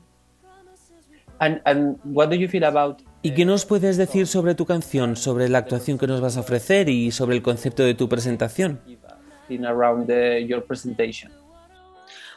And 1.41 1.61
and 1.65 1.99
what 2.05 2.31
do 2.31 2.37
you 2.37 2.49
feel 2.49 2.65
about 2.65 3.03
¿Y 3.23 3.33
qué 3.33 3.47
nos 3.47 3.65
puedes 3.65 3.97
decir 3.97 4.27
sobre 4.27 4.55
tu 4.55 4.67
canción, 4.67 5.17
sobre 5.17 5.49
la 5.49 5.57
actuación 5.57 5.97
que 5.97 6.07
nos 6.07 6.21
vas 6.21 6.37
a 6.37 6.41
ofrecer 6.41 6.91
y 6.91 7.11
sobre 7.11 7.37
el 7.37 7.43
concepto 7.43 7.83
de 7.83 7.95
tu 7.95 8.07
presentación? 8.07 8.81
in 9.49 9.65
around 9.65 10.07
the, 10.07 10.45
your 10.47 10.63
presentation? 10.63 11.31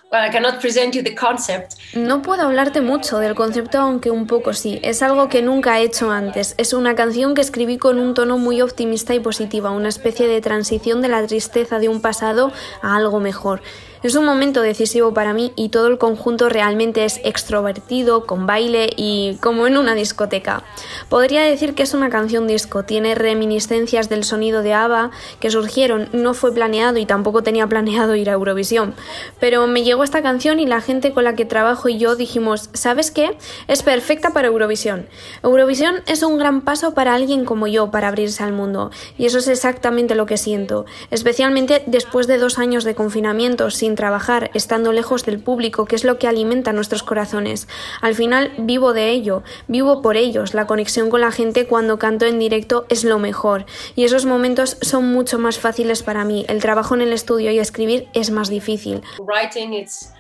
Well, 0.10 0.26
I 0.26 0.32
cannot 0.32 0.62
present 0.62 0.96
you 0.96 1.04
the 1.04 1.14
concept. 1.14 1.74
No 1.94 2.22
puedo 2.22 2.44
hablarte 2.44 2.80
mucho 2.80 3.20
del 3.20 3.36
concepto, 3.36 3.80
aunque 3.80 4.10
un 4.10 4.26
poco 4.26 4.54
sí. 4.54 4.80
Es 4.82 5.02
algo 5.02 5.28
que 5.28 5.42
nunca 5.42 5.80
he 5.80 5.84
hecho 5.84 6.12
antes. 6.12 6.56
Es 6.58 6.72
una 6.72 6.96
canción 6.96 7.34
que 7.34 7.42
escribí 7.42 7.78
con 7.78 8.00
un 8.00 8.14
tono 8.14 8.38
muy 8.38 8.62
optimista 8.62 9.14
y 9.14 9.20
positiva, 9.20 9.72
una 9.72 9.90
especie 9.90 10.28
de 10.28 10.40
transición 10.40 11.02
de 11.02 11.10
la 11.10 11.28
tristeza 11.28 11.80
de 11.80 11.90
un 11.90 12.00
pasado 12.00 12.54
a 12.82 12.96
algo 12.96 13.20
mejor. 13.20 13.62
Es 14.04 14.16
un 14.16 14.26
momento 14.26 14.62
decisivo 14.62 15.12
para 15.14 15.34
mí 15.34 15.52
y 15.56 15.70
todo 15.70 15.88
el 15.88 15.98
conjunto 15.98 16.50
realmente 16.50 17.04
es 17.04 17.20
extrovertido, 17.24 18.28
con 18.28 18.46
baile 18.46 18.92
y 18.96 19.38
como 19.42 19.66
en 19.66 19.76
una 19.76 19.96
discoteca. 19.96 20.64
Podría 21.10 21.42
decir 21.42 21.74
que 21.74 21.82
es 21.82 21.96
una 21.96 22.12
canción 22.12 22.46
disco, 22.46 22.84
tiene 22.84 23.16
reminiscencias 23.16 24.08
del 24.08 24.24
sonido 24.24 24.62
de 24.62 24.74
ABBA 24.74 25.10
que 25.40 25.50
surgieron, 25.50 26.10
no 26.14 26.36
fue 26.36 26.54
planeado 26.54 27.00
y 27.00 27.08
tampoco 27.08 27.42
tenía 27.42 27.66
planeado 27.66 28.16
ir 28.16 28.30
a 28.30 28.34
Eurovisión. 28.34 28.94
Pero 29.40 29.66
me 29.66 29.84
llegó 29.84 30.04
esta 30.04 30.22
canción 30.22 30.60
y 30.60 30.68
la 30.68 30.82
gente 30.82 31.12
con 31.12 31.24
la 31.24 31.36
que 31.36 31.46
trabajo 31.46 31.90
y 31.90 31.98
yo 31.98 32.16
dijimos, 32.16 32.70
¿sabes 32.74 33.10
qué? 33.10 33.36
Es 33.68 33.82
perfecta 33.82 34.30
para 34.30 34.50
Eurovisión. 34.50 35.08
Eurovisión 35.42 36.04
es 36.06 36.22
un 36.22 36.38
gran 36.38 36.62
paso 36.62 36.94
para 36.94 37.16
alguien 37.16 37.46
como 37.46 37.66
yo 37.66 37.90
para 37.90 38.10
abrirse 38.10 38.44
al 38.44 38.54
mundo 38.54 38.92
y 39.18 39.26
eso 39.26 39.40
es 39.40 39.48
exactamente 39.48 40.14
lo 40.14 40.28
que 40.28 40.38
siento, 40.38 40.86
especialmente 41.10 41.82
después 41.88 42.28
de 42.28 42.38
dos 42.38 42.60
años 42.60 42.84
de 42.84 42.94
confinamiento 42.94 43.72
sin 43.72 43.97
trabajar, 43.98 44.50
estando 44.54 44.94
lejos 44.94 45.26
del 45.26 45.40
público, 45.40 45.84
que 45.84 45.98
es 45.98 46.06
lo 46.06 46.18
que 46.18 46.30
alimenta 46.30 46.72
nuestros 46.72 47.04
corazones. 47.04 47.68
Al 48.00 48.16
final 48.16 48.54
vivo 48.58 48.94
de 48.94 49.10
ello, 49.10 49.44
vivo 49.68 50.02
por 50.02 50.16
ellos, 50.16 50.54
la 50.54 50.66
conexión 50.68 51.10
con 51.10 51.20
la 51.20 51.32
gente 51.32 51.68
cuando 51.68 52.00
canto 52.00 52.26
en 52.26 52.40
directo 52.40 52.86
es 52.88 53.04
lo 53.04 53.20
mejor 53.20 53.66
y 53.98 54.06
esos 54.06 54.26
momentos 54.26 54.78
son 54.82 55.12
mucho 55.12 55.38
más 55.40 55.60
fáciles 55.60 56.04
para 56.04 56.24
mí. 56.24 56.46
El 56.48 56.62
trabajo 56.62 56.96
en 56.96 57.02
el 57.02 57.12
estudio 57.12 57.52
y 57.52 57.60
escribir 57.60 58.08
es 58.14 58.32
más 58.32 58.48
difícil. 58.48 59.02
Writing, 59.20 59.74
it's 59.74 60.14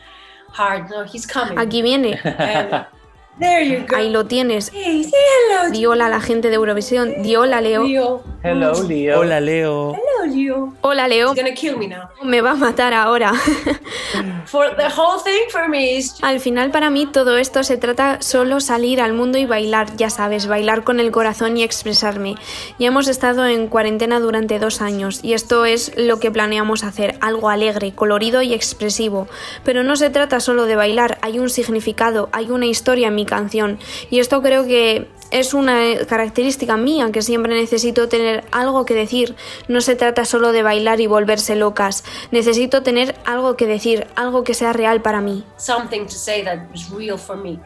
hard. 0.57 0.89
No, 0.89 1.05
he's 1.05 1.25
coming. 1.25 1.57
Aquí 1.57 1.82
viene. 1.82 2.19
And 3.40 3.46
there 3.46 3.64
you 3.64 3.86
go. 3.86 3.96
Ahí 3.96 4.10
lo 4.10 4.26
tienes. 4.26 4.72
Hey, 4.74 5.04
say 5.04 5.12
hello. 5.12 5.72
Di 5.72 5.86
hola 5.86 6.08
a 6.08 6.10
la 6.10 6.22
gente 6.22 6.50
de 6.50 6.56
Eurovisión. 6.56 7.22
Di 7.22 7.36
hola, 7.36 7.62
Leo. 7.62 7.84
Leo. 7.84 8.24
Hello, 8.44 8.84
Leo. 8.84 9.20
Hola, 9.20 9.40
Leo. 9.40 9.94
Hello, 9.94 10.36
Leo. 10.36 10.74
Hola, 10.82 11.08
Leo. 11.08 11.34
He's 11.34 11.36
gonna 11.36 11.54
kill 11.54 11.78
me 11.78 11.88
now. 11.88 12.10
Me 12.24 12.42
va 12.42 12.52
a 12.52 12.56
matar 12.56 12.94
ahora. 12.94 13.34
For 14.48 14.74
the 14.78 14.90
whole 14.90 15.22
thing 15.22 15.50
for 15.52 15.68
me 15.68 15.98
is 15.98 16.16
Al 16.22 16.40
final 16.40 16.72
para 16.72 16.90
mí 16.90 17.06
todo 17.06 17.38
esto 17.38 17.64
se 17.64 17.76
trata 17.76 18.22
solo 18.22 18.62
salir 18.62 19.02
al 19.02 19.12
mundo 19.12 19.38
y 19.38 19.46
bailar, 19.46 19.96
ya 19.98 20.10
sabes, 20.10 20.48
bailar 20.48 20.86
con 20.86 21.02
el 21.02 21.12
corazón 21.12 21.58
y 21.58 21.64
expresarme. 21.64 22.36
Ya 22.80 22.88
hemos 22.88 23.10
estado 23.10 23.46
en 23.46 23.68
cuarentena 23.68 24.22
durante 24.22 24.58
dos 24.58 24.82
años 24.82 25.20
y 25.22 25.34
esto 25.34 25.66
es 25.66 25.92
lo 25.98 26.20
que 26.20 26.32
planeamos 26.32 26.86
hacer, 26.86 27.18
algo 27.20 27.50
alegre, 27.50 27.94
colorido 27.94 28.42
y 28.42 28.54
expresivo. 28.54 29.28
Pero 29.66 29.84
no 29.84 29.98
se 29.98 30.10
trata 30.10 30.40
solo 30.40 30.66
de 30.66 30.78
bailar, 30.78 31.18
hay 31.22 31.40
un 31.40 31.50
significado, 31.50 32.30
hay 32.32 32.50
una 32.50 32.68
historia 32.68 33.10
en 33.10 33.16
mi 33.16 33.26
canción 33.28 33.78
y 34.09 34.19
esto 34.19 34.41
creo 34.41 34.65
que 34.65 35.07
es 35.32 35.53
una 35.53 36.05
característica 36.07 36.78
mía 36.78 37.11
que 37.11 37.21
siempre 37.21 37.53
necesito 37.53 38.07
tener 38.07 38.45
algo 38.51 38.86
que 38.86 38.93
decir. 38.93 39.36
No 39.67 39.82
se 39.82 39.95
trata 39.95 40.25
solo 40.25 40.51
de 40.51 40.63
bailar 40.63 41.01
y 41.01 41.07
volverse 41.07 41.55
locas. 41.55 42.03
Necesito 42.32 42.82
tener 42.82 43.15
algo 43.25 43.57
que 43.57 43.67
decir, 43.67 44.07
algo 44.15 44.43
que 44.43 44.53
sea 44.53 44.73
real 44.73 45.01
para 45.01 45.21
mí. 45.21 45.43
something 45.57 46.05
to 46.05 46.13
say 46.13 46.43
that 46.43 46.59
is 46.73 46.89
real 46.89 47.17
for 47.17 47.36
me. 47.38 47.59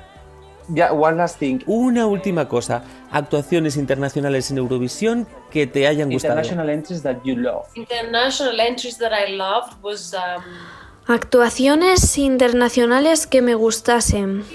Yeah, 0.74 0.92
one 0.92 1.18
last 1.18 1.38
thing. 1.40 1.60
Una 1.66 2.06
última 2.08 2.48
cosa, 2.48 2.84
actuaciones 3.12 3.76
internacionales 3.76 4.50
en 4.52 4.58
Eurovisión 4.58 5.28
que 5.50 5.68
te 5.68 5.86
hayan 5.88 6.10
gustado. 6.10 6.40
International 6.40 6.70
entries 6.70 7.04
that 7.04 7.18
you 7.24 7.36
love. 7.36 7.66
International 7.76 8.60
entries 8.60 8.98
that 8.98 9.12
I 9.12 9.36
loved 9.36 9.74
was 9.84 10.14
um, 10.14 10.44
Actuaciones 11.08 12.18
internacionales 12.18 13.28
que 13.28 13.42
me 13.42 13.56
gustasen. 13.56 14.46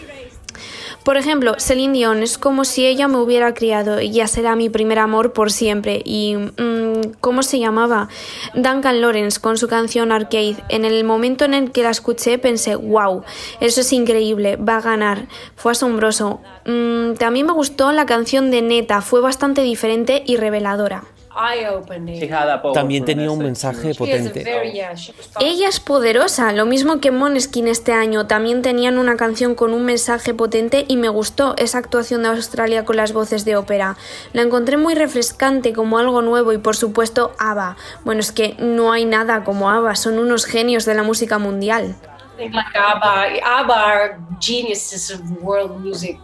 Por 1.06 1.16
ejemplo, 1.16 1.54
Celine 1.60 1.92
Dion 1.92 2.24
es 2.24 2.36
como 2.36 2.64
si 2.64 2.84
ella 2.84 3.06
me 3.06 3.18
hubiera 3.18 3.54
criado 3.54 4.00
y 4.00 4.10
ya 4.10 4.26
será 4.26 4.56
mi 4.56 4.70
primer 4.70 4.98
amor 4.98 5.32
por 5.32 5.52
siempre. 5.52 6.02
Y, 6.04 6.34
mm, 6.34 7.12
¿cómo 7.20 7.44
se 7.44 7.60
llamaba? 7.60 8.08
Duncan 8.56 9.00
Lawrence 9.00 9.38
con 9.38 9.56
su 9.56 9.68
canción 9.68 10.10
Arcade. 10.10 10.56
En 10.68 10.84
el 10.84 11.04
momento 11.04 11.44
en 11.44 11.54
el 11.54 11.70
que 11.70 11.84
la 11.84 11.90
escuché 11.90 12.38
pensé, 12.38 12.74
wow, 12.74 13.22
eso 13.60 13.82
es 13.82 13.92
increíble, 13.92 14.56
va 14.56 14.78
a 14.78 14.80
ganar. 14.80 15.28
Fue 15.54 15.70
asombroso. 15.70 16.40
Mm, 16.64 17.12
también 17.12 17.46
me 17.46 17.52
gustó 17.52 17.92
la 17.92 18.04
canción 18.04 18.50
de 18.50 18.62
Neta, 18.62 19.00
fue 19.00 19.20
bastante 19.20 19.62
diferente 19.62 20.24
y 20.26 20.38
reveladora. 20.38 21.04
También 22.72 23.04
tenía 23.04 23.30
un 23.30 23.38
mensaje 23.40 23.94
potente. 23.94 24.44
Ella 25.40 25.68
es 25.68 25.80
poderosa, 25.80 26.52
lo 26.52 26.64
mismo 26.64 27.00
que 27.00 27.10
Måneskin 27.10 27.68
este 27.68 27.92
año. 27.92 28.26
También 28.26 28.62
tenían 28.62 28.96
una 28.96 29.16
canción 29.16 29.54
con 29.54 29.74
un 29.74 29.84
mensaje 29.84 30.32
potente 30.32 30.86
y 30.88 30.96
me 30.96 31.10
gustó 31.10 31.54
esa 31.58 31.78
actuación 31.78 32.22
de 32.22 32.30
Australia 32.30 32.86
con 32.86 32.96
las 32.96 33.12
voces 33.12 33.44
de 33.44 33.56
ópera. 33.56 33.98
La 34.32 34.42
encontré 34.42 34.78
muy 34.78 34.94
refrescante, 34.94 35.74
como 35.74 35.98
algo 35.98 36.22
nuevo 36.22 36.54
y 36.54 36.58
por 36.58 36.74
supuesto 36.74 37.32
ABBA. 37.38 37.76
Bueno, 38.04 38.20
es 38.20 38.32
que 38.32 38.56
no 38.58 38.92
hay 38.92 39.04
nada 39.04 39.44
como 39.44 39.68
ABBA, 39.68 39.94
son 39.96 40.18
unos 40.18 40.46
genios 40.46 40.86
de 40.86 40.94
la 40.94 41.02
música 41.02 41.38
mundial. 41.38 41.96
Think 42.38 42.54
like 42.54 42.78
ABBA. 42.78 43.40
ABBA 43.44 43.74
are 43.74 44.16
geniuses 44.40 45.10
of 45.10 45.20
world 45.42 45.78
music. 45.84 46.18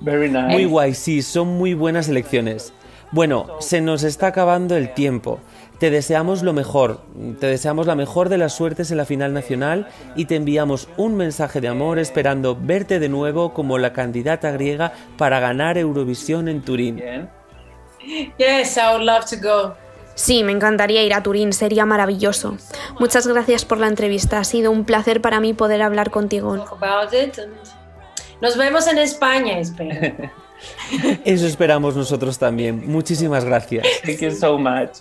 Very 0.00 0.30
nice. 0.30 0.48
Muy 0.48 0.64
guay, 0.64 0.94
sí, 0.94 1.22
son 1.22 1.58
muy 1.58 1.74
buenas 1.74 2.08
elecciones. 2.08 2.72
Bueno, 3.12 3.46
se 3.60 3.82
nos 3.82 4.04
está 4.04 4.28
acabando 4.28 4.74
el 4.74 4.94
tiempo. 4.94 5.38
Te 5.78 5.90
deseamos 5.90 6.42
lo 6.42 6.52
mejor, 6.52 7.02
te 7.40 7.46
deseamos 7.46 7.86
la 7.86 7.94
mejor 7.94 8.28
de 8.30 8.38
las 8.38 8.54
suertes 8.54 8.90
en 8.90 8.96
la 8.96 9.04
final 9.04 9.34
nacional 9.34 9.88
y 10.16 10.24
te 10.24 10.36
enviamos 10.36 10.88
un 10.96 11.16
mensaje 11.16 11.60
de 11.60 11.68
amor 11.68 11.98
esperando 11.98 12.56
verte 12.58 13.00
de 13.00 13.10
nuevo 13.10 13.52
como 13.52 13.78
la 13.78 13.92
candidata 13.92 14.50
griega 14.52 14.94
para 15.18 15.40
ganar 15.40 15.76
Eurovisión 15.76 16.48
en 16.48 16.62
Turín. 16.62 17.02
Yes, 18.38 18.76
I 18.76 18.94
would 18.94 19.02
love 19.02 19.26
to 19.26 19.36
go. 19.36 19.74
Sí, 20.14 20.42
me 20.42 20.52
encantaría 20.52 21.02
ir 21.02 21.12
a 21.12 21.22
Turín, 21.22 21.52
sería 21.52 21.84
maravilloso. 21.84 22.56
Muchas 22.98 23.26
gracias 23.26 23.64
por 23.64 23.78
la 23.78 23.88
entrevista, 23.88 24.38
ha 24.38 24.44
sido 24.44 24.70
un 24.70 24.84
placer 24.84 25.20
para 25.20 25.40
mí 25.40 25.52
poder 25.52 25.82
hablar 25.82 26.10
contigo. 26.10 26.52
About 26.52 27.12
it 27.12 27.38
and 27.38 27.52
nos 28.40 28.56
vemos 28.56 28.88
en 28.88 28.98
España, 28.98 29.58
espero. 29.58 30.30
Eso 31.24 31.46
esperamos 31.46 31.96
nosotros 31.96 32.38
también. 32.38 32.90
Muchísimas 32.90 33.44
gracias. 33.44 33.86
Thank 34.04 34.20
you 34.20 34.30
so 34.30 34.58
much. 34.58 34.98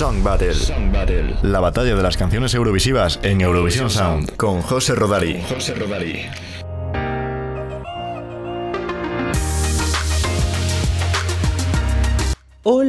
Song 0.00 0.22
Battle. 0.22 1.36
La 1.42 1.60
batalla 1.60 1.94
de 1.94 2.02
las 2.02 2.16
canciones 2.16 2.54
eurovisivas 2.54 3.20
en 3.22 3.42
Eurovisión 3.42 3.90
Sound 3.90 4.34
con 4.36 4.62
José 4.62 4.94
Rodari. 4.94 5.42
José 5.46 5.74
Rodari. 5.74 6.26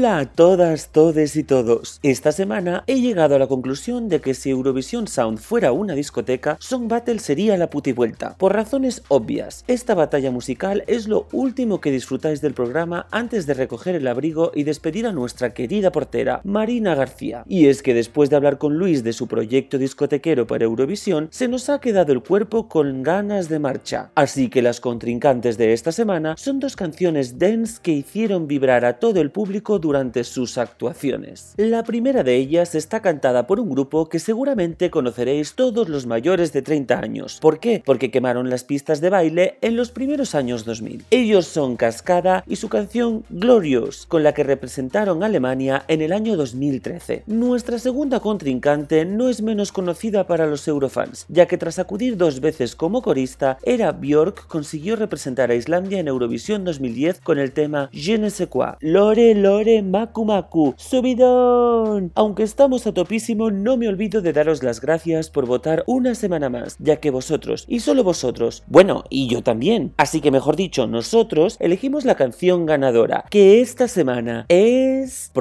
Hola 0.01 0.17
a 0.17 0.25
todas, 0.25 0.87
todes 0.91 1.35
y 1.35 1.43
todos. 1.43 1.99
Esta 2.01 2.31
semana 2.31 2.83
he 2.87 3.01
llegado 3.01 3.35
a 3.35 3.37
la 3.37 3.45
conclusión 3.45 4.09
de 4.09 4.19
que 4.19 4.33
si 4.33 4.49
Eurovisión 4.49 5.07
Sound 5.07 5.37
fuera 5.37 5.73
una 5.73 5.93
discoteca, 5.93 6.57
Song 6.59 6.87
Battle 6.87 7.19
sería 7.19 7.55
la 7.55 7.69
putivuelta. 7.69 8.35
Por 8.39 8.55
razones 8.55 9.03
obvias, 9.09 9.63
esta 9.67 9.93
batalla 9.93 10.31
musical 10.31 10.83
es 10.87 11.07
lo 11.07 11.27
último 11.31 11.81
que 11.81 11.91
disfrutáis 11.91 12.41
del 12.41 12.55
programa 12.55 13.05
antes 13.11 13.45
de 13.45 13.53
recoger 13.53 13.93
el 13.93 14.07
abrigo 14.07 14.51
y 14.55 14.63
despedir 14.63 15.05
a 15.05 15.11
nuestra 15.11 15.53
querida 15.53 15.91
portera, 15.91 16.41
Marina 16.43 16.95
García. 16.95 17.43
Y 17.47 17.67
es 17.67 17.83
que 17.83 17.93
después 17.93 18.31
de 18.31 18.37
hablar 18.37 18.57
con 18.57 18.79
Luis 18.79 19.03
de 19.03 19.13
su 19.13 19.27
proyecto 19.27 19.77
discotequero 19.77 20.47
para 20.47 20.65
Eurovisión, 20.65 21.27
se 21.29 21.47
nos 21.47 21.69
ha 21.69 21.79
quedado 21.79 22.11
el 22.11 22.23
cuerpo 22.23 22.67
con 22.67 23.03
ganas 23.03 23.49
de 23.49 23.59
marcha. 23.59 24.09
Así 24.15 24.49
que 24.49 24.63
las 24.63 24.79
contrincantes 24.79 25.59
de 25.59 25.73
esta 25.73 25.91
semana 25.91 26.33
son 26.39 26.59
dos 26.59 26.75
canciones 26.75 27.37
dance 27.37 27.79
que 27.83 27.91
hicieron 27.91 28.47
vibrar 28.47 28.83
a 28.83 28.97
todo 28.97 29.21
el 29.21 29.29
público 29.29 29.77
durante 29.77 29.90
sus 30.23 30.57
actuaciones. 30.57 31.53
La 31.57 31.83
primera 31.83 32.23
de 32.23 32.37
ellas 32.37 32.75
está 32.75 33.01
cantada 33.01 33.45
por 33.45 33.59
un 33.59 33.69
grupo 33.69 34.07
que 34.07 34.19
seguramente 34.19 34.89
conoceréis 34.89 35.53
todos 35.53 35.89
los 35.89 36.05
mayores 36.05 36.53
de 36.53 36.61
30 36.61 36.99
años. 36.99 37.39
¿Por 37.41 37.59
qué? 37.59 37.83
Porque 37.85 38.09
quemaron 38.09 38.49
las 38.49 38.63
pistas 38.63 39.01
de 39.01 39.09
baile 39.09 39.57
en 39.61 39.75
los 39.75 39.91
primeros 39.91 40.33
años 40.33 40.63
2000. 40.63 41.05
Ellos 41.11 41.45
son 41.45 41.75
Cascada 41.75 42.43
y 42.47 42.55
su 42.55 42.69
canción 42.69 43.25
Glorious, 43.29 44.05
con 44.07 44.23
la 44.23 44.33
que 44.33 44.43
representaron 44.43 45.23
a 45.23 45.25
Alemania 45.25 45.83
en 45.89 46.01
el 46.01 46.13
año 46.13 46.37
2013. 46.37 47.23
Nuestra 47.27 47.77
segunda 47.77 48.21
contrincante 48.21 49.03
no 49.03 49.27
es 49.27 49.41
menos 49.41 49.73
conocida 49.73 50.25
para 50.25 50.47
los 50.47 50.67
eurofans, 50.67 51.25
ya 51.27 51.47
que 51.47 51.57
tras 51.57 51.79
acudir 51.79 52.15
dos 52.15 52.39
veces 52.39 52.77
como 52.77 53.01
corista, 53.01 53.57
Era 53.63 53.91
Björk 53.91 54.47
consiguió 54.47 54.95
representar 54.95 55.51
a 55.51 55.55
Islandia 55.55 55.99
en 55.99 56.07
Eurovisión 56.07 56.63
2010 56.63 57.19
con 57.19 57.39
el 57.39 57.51
tema 57.51 57.89
Je 57.91 58.17
ne 58.17 58.29
sais 58.29 58.47
quoi. 58.47 58.77
Lore, 58.79 59.35
lore, 59.35 59.80
maku 59.81 60.25
maku, 60.25 60.73
subidón. 60.77 62.11
Aunque 62.15 62.43
estamos 62.43 62.87
a 62.87 62.93
topísimo, 62.93 63.51
no 63.51 63.77
me 63.77 63.87
olvido 63.87 64.21
de 64.21 64.33
daros 64.33 64.63
las 64.63 64.81
gracias 64.81 65.29
por 65.29 65.45
votar 65.45 65.83
una 65.87 66.15
semana 66.15 66.49
más, 66.49 66.77
ya 66.79 66.97
que 66.97 67.11
vosotros, 67.11 67.65
y 67.67 67.79
solo 67.81 68.03
vosotros, 68.03 68.63
bueno, 68.67 69.03
y 69.09 69.27
yo 69.27 69.41
también, 69.41 69.93
así 69.97 70.21
que 70.21 70.31
mejor 70.31 70.55
dicho, 70.55 70.87
nosotros 70.87 71.57
elegimos 71.59 72.05
la 72.05 72.15
canción 72.15 72.65
ganadora, 72.65 73.25
que 73.29 73.61
esta 73.61 73.87
semana 73.87 74.45
es... 74.49 75.31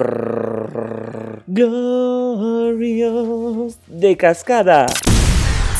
Glorious 1.47 2.80
de 3.88 4.16
Cascada. 4.16 4.86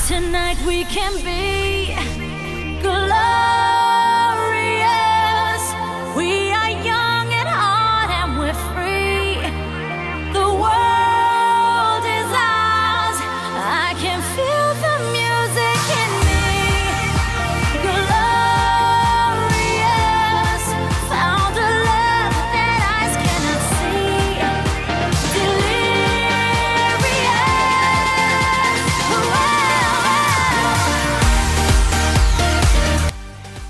Tonight 0.09 0.59
we 0.67 0.85
can 0.85 1.15
be 1.25 1.70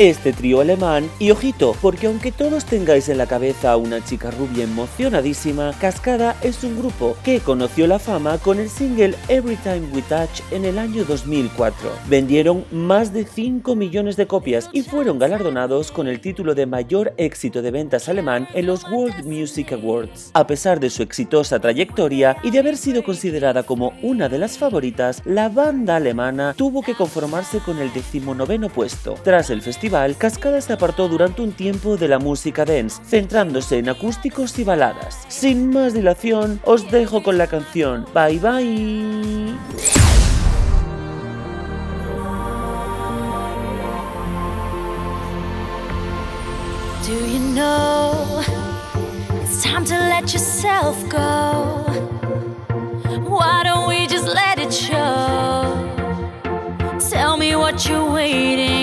Este 0.01 0.33
trío 0.33 0.63
alemán, 0.63 1.11
y 1.19 1.31
ojito, 1.31 1.77
porque 1.83 2.07
aunque 2.07 2.33
todos 2.33 2.65
tengáis 2.65 3.11
en 3.11 3.19
la 3.19 3.27
cabeza 3.27 3.73
a 3.73 3.77
una 3.77 4.03
chica 4.03 4.31
rubia 4.31 4.65
emocionadísima, 4.65 5.75
Cascada 5.79 6.39
es 6.41 6.65
un 6.65 6.79
grupo 6.79 7.19
que 7.23 7.41
conoció 7.41 7.87
la 7.87 7.99
fama 7.99 8.39
con 8.39 8.59
el 8.59 8.71
single 8.71 9.15
Every 9.29 9.57
Time 9.57 9.83
We 9.93 10.01
Touch 10.01 10.41
en 10.53 10.65
el 10.65 10.79
año 10.79 11.05
2004. 11.05 11.91
Vendieron 12.09 12.65
más 12.71 13.13
de 13.13 13.27
5 13.27 13.77
millones 13.77 14.17
de 14.17 14.27
copias 14.27 14.71
y 14.73 14.85
fueron 14.85 15.19
galardonados 15.19 15.93
con 15.93 16.09
el 16.09 16.23
título 16.23 16.55
de 16.55 16.65
mayor 16.65 17.13
éxito 17.19 17.61
de 17.61 17.71
ventas 17.71 18.09
alemán 18.09 18.49
en 18.55 18.65
los 18.65 18.85
World 18.91 19.27
Music 19.27 19.71
Awards. 19.75 20.31
A 20.33 20.47
pesar 20.47 20.81
de 20.81 20.89
su 20.89 21.03
exitosa 21.03 21.59
trayectoria 21.59 22.39
y 22.43 22.51
de 22.51 22.61
haber 22.61 22.79
sido 22.79 23.05
considerada 23.05 23.65
como 23.65 23.93
una 24.01 24.31
de 24.31 24.39
las 24.39 24.57
favoritas, 24.57 25.21
la 25.27 25.51
banda 25.51 25.97
alemana 25.97 26.55
tuvo 26.57 26.81
que 26.81 26.95
conformarse 26.95 27.59
con 27.59 27.79
el 27.79 27.93
decimonoveno 27.93 28.71
puesto. 28.71 29.17
Tras 29.23 29.51
el 29.51 29.61
festival, 29.61 29.90
Cascada 29.91 30.61
se 30.61 30.73
apartó 30.73 31.09
durante 31.09 31.43
un 31.43 31.51
tiempo 31.51 31.97
de 31.97 32.07
la 32.07 32.21
música 32.21 32.65
dance, 32.65 33.03
centrándose 33.05 33.79
en 33.79 33.89
acústicos 33.89 34.57
y 34.61 34.65
baladas. 34.65 35.25
Sin 35.27 35.71
más 35.71 35.95
dilación, 35.95 36.61
os 36.65 36.89
dejo 36.93 37.25
con 37.25 37.39
la 37.39 37.49
canción. 37.49 38.07
Bye 38.15 38.39
bye. 38.39 39.57
Do 47.05 47.17
you 47.27 47.41
know 47.53 48.45
it's 49.43 49.61
time 49.61 49.85
to 49.87 49.95
let 49.95 50.33
yourself 50.33 50.97
go? 51.09 51.85
Why 53.29 53.65
don't 53.65 53.89
we 53.89 54.07
just 54.07 54.29
let 54.29 54.61
it 54.61 54.73
show? 54.73 55.67
Tell 57.11 57.37
me 57.37 57.57
what 57.57 57.89
you're 57.89 58.13
waiting 58.13 58.80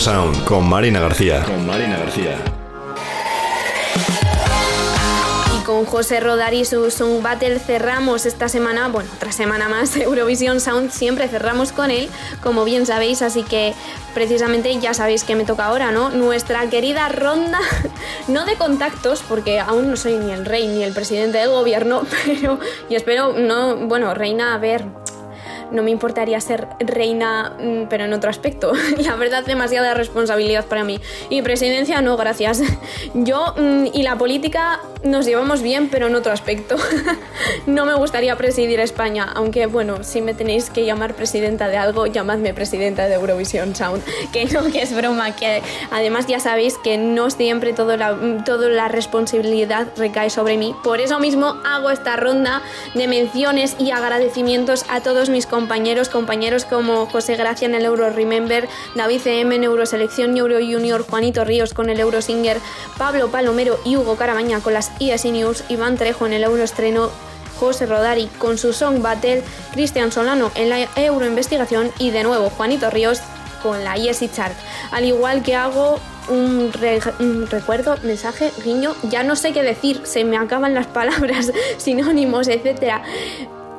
Sound 0.00 0.44
con 0.44 0.66
Marina 0.66 0.98
García. 0.98 1.44
Con 1.44 1.66
Marina 1.66 1.98
García. 1.98 2.38
Y 5.54 5.62
con 5.64 5.84
José 5.84 6.20
Rodar 6.20 6.54
y 6.54 6.64
su 6.64 6.90
Song 6.90 7.22
Battle 7.22 7.58
cerramos 7.58 8.24
esta 8.24 8.48
semana, 8.48 8.88
bueno, 8.88 9.10
otra 9.14 9.30
semana 9.30 9.68
más, 9.68 9.94
Eurovisión 9.98 10.60
Sound, 10.60 10.90
siempre 10.90 11.28
cerramos 11.28 11.72
con 11.72 11.90
él, 11.90 12.08
como 12.42 12.64
bien 12.64 12.86
sabéis, 12.86 13.20
así 13.20 13.42
que 13.42 13.74
precisamente 14.14 14.74
ya 14.80 14.94
sabéis 14.94 15.22
que 15.22 15.36
me 15.36 15.44
toca 15.44 15.66
ahora, 15.66 15.92
¿no? 15.92 16.08
Nuestra 16.08 16.66
querida 16.70 17.10
ronda, 17.10 17.60
no 18.28 18.46
de 18.46 18.54
contactos, 18.54 19.22
porque 19.28 19.60
aún 19.60 19.90
no 19.90 19.96
soy 19.98 20.16
ni 20.16 20.32
el 20.32 20.46
rey 20.46 20.66
ni 20.66 20.82
el 20.82 20.94
presidente 20.94 21.36
del 21.36 21.50
gobierno, 21.50 22.06
pero, 22.24 22.58
y 22.88 22.94
espero, 22.94 23.34
no, 23.34 23.76
bueno, 23.76 24.14
reina, 24.14 24.54
a 24.54 24.58
ver, 24.58 24.86
no 25.70 25.82
me 25.82 25.90
importaría 25.90 26.40
ser 26.40 26.68
reina, 26.80 27.56
mm, 27.58 27.84
pero 27.88 28.04
en 28.04 28.12
otro 28.12 28.30
aspecto. 28.30 28.72
La 28.98 29.16
verdad, 29.16 29.44
demasiada 29.44 29.94
responsabilidad 29.94 30.66
para 30.66 30.84
mí. 30.84 31.00
Y 31.28 31.42
presidencia, 31.42 32.00
no, 32.02 32.16
gracias. 32.16 32.62
Yo 33.14 33.54
mm, 33.56 33.86
y 33.92 34.02
la 34.02 34.16
política 34.16 34.80
nos 35.02 35.26
llevamos 35.26 35.62
bien, 35.62 35.88
pero 35.88 36.06
en 36.08 36.14
otro 36.14 36.32
aspecto. 36.32 36.76
No 37.66 37.84
me 37.84 37.94
gustaría 37.94 38.36
presidir 38.36 38.80
España, 38.80 39.30
aunque 39.34 39.66
bueno, 39.66 40.02
si 40.02 40.20
me 40.20 40.34
tenéis 40.34 40.70
que 40.70 40.84
llamar 40.84 41.14
presidenta 41.14 41.68
de 41.68 41.76
algo, 41.76 42.06
llamadme 42.06 42.54
presidenta 42.54 43.06
de 43.06 43.14
Eurovisión 43.14 43.74
Sound. 43.74 44.02
Que 44.32 44.44
no, 44.46 44.70
que 44.70 44.82
es 44.82 44.94
broma, 44.94 45.36
que 45.36 45.62
además 45.90 46.26
ya 46.26 46.40
sabéis 46.40 46.76
que 46.78 46.96
no 46.96 47.30
siempre 47.30 47.72
toda 47.72 47.96
la, 47.96 48.16
toda 48.44 48.68
la 48.68 48.88
responsabilidad 48.88 49.88
recae 49.96 50.30
sobre 50.30 50.56
mí. 50.56 50.74
Por 50.82 51.00
eso 51.00 51.18
mismo 51.18 51.56
hago 51.64 51.90
esta 51.90 52.16
ronda 52.16 52.62
de 52.94 53.08
menciones 53.08 53.76
y 53.78 53.90
agradecimientos 53.90 54.84
a 54.88 55.00
todos 55.00 55.28
mis 55.28 55.46
compañeros, 55.46 55.59
compañeros 56.10 56.64
como 56.64 57.06
José 57.06 57.36
Gracia 57.36 57.66
en 57.66 57.74
el 57.74 57.84
Euro 57.84 58.10
Remember, 58.10 58.68
David 58.94 59.20
CM 59.20 59.54
en 59.54 59.64
Euroselección 59.64 60.36
Euro 60.36 60.58
Junior, 60.58 61.04
Juanito 61.08 61.44
Ríos 61.44 61.74
con 61.74 61.90
el 61.90 62.00
Eurosinger, 62.00 62.58
Pablo 62.98 63.30
Palomero 63.30 63.78
y 63.84 63.96
Hugo 63.96 64.16
Caramaña 64.16 64.60
con 64.60 64.74
las 64.74 64.92
ESI 65.00 65.32
News, 65.32 65.64
Iván 65.68 65.96
Trejo 65.96 66.26
en 66.26 66.32
el 66.32 66.44
Euroestreno, 66.44 67.10
José 67.58 67.86
Rodari 67.86 68.26
con 68.38 68.58
su 68.58 68.72
Song 68.72 69.02
Battle, 69.02 69.42
Cristian 69.72 70.12
Solano 70.12 70.50
en 70.54 70.70
la 70.70 70.88
Euroinvestigación 70.96 71.90
y 71.98 72.10
de 72.10 72.22
nuevo 72.22 72.50
Juanito 72.50 72.90
Ríos 72.90 73.20
con 73.62 73.84
la 73.84 73.96
ESI 73.96 74.28
Chart. 74.28 74.54
Al 74.90 75.04
igual 75.04 75.42
que 75.42 75.56
hago 75.56 76.00
un, 76.28 76.72
un 77.18 77.46
recuerdo, 77.48 77.96
mensaje, 78.02 78.50
guiño, 78.64 78.94
ya 79.02 79.22
no 79.22 79.36
sé 79.36 79.52
qué 79.52 79.62
decir, 79.62 80.00
se 80.04 80.24
me 80.24 80.38
acaban 80.38 80.74
las 80.74 80.86
palabras, 80.86 81.52
sinónimos, 81.76 82.48
etcétera 82.48 83.02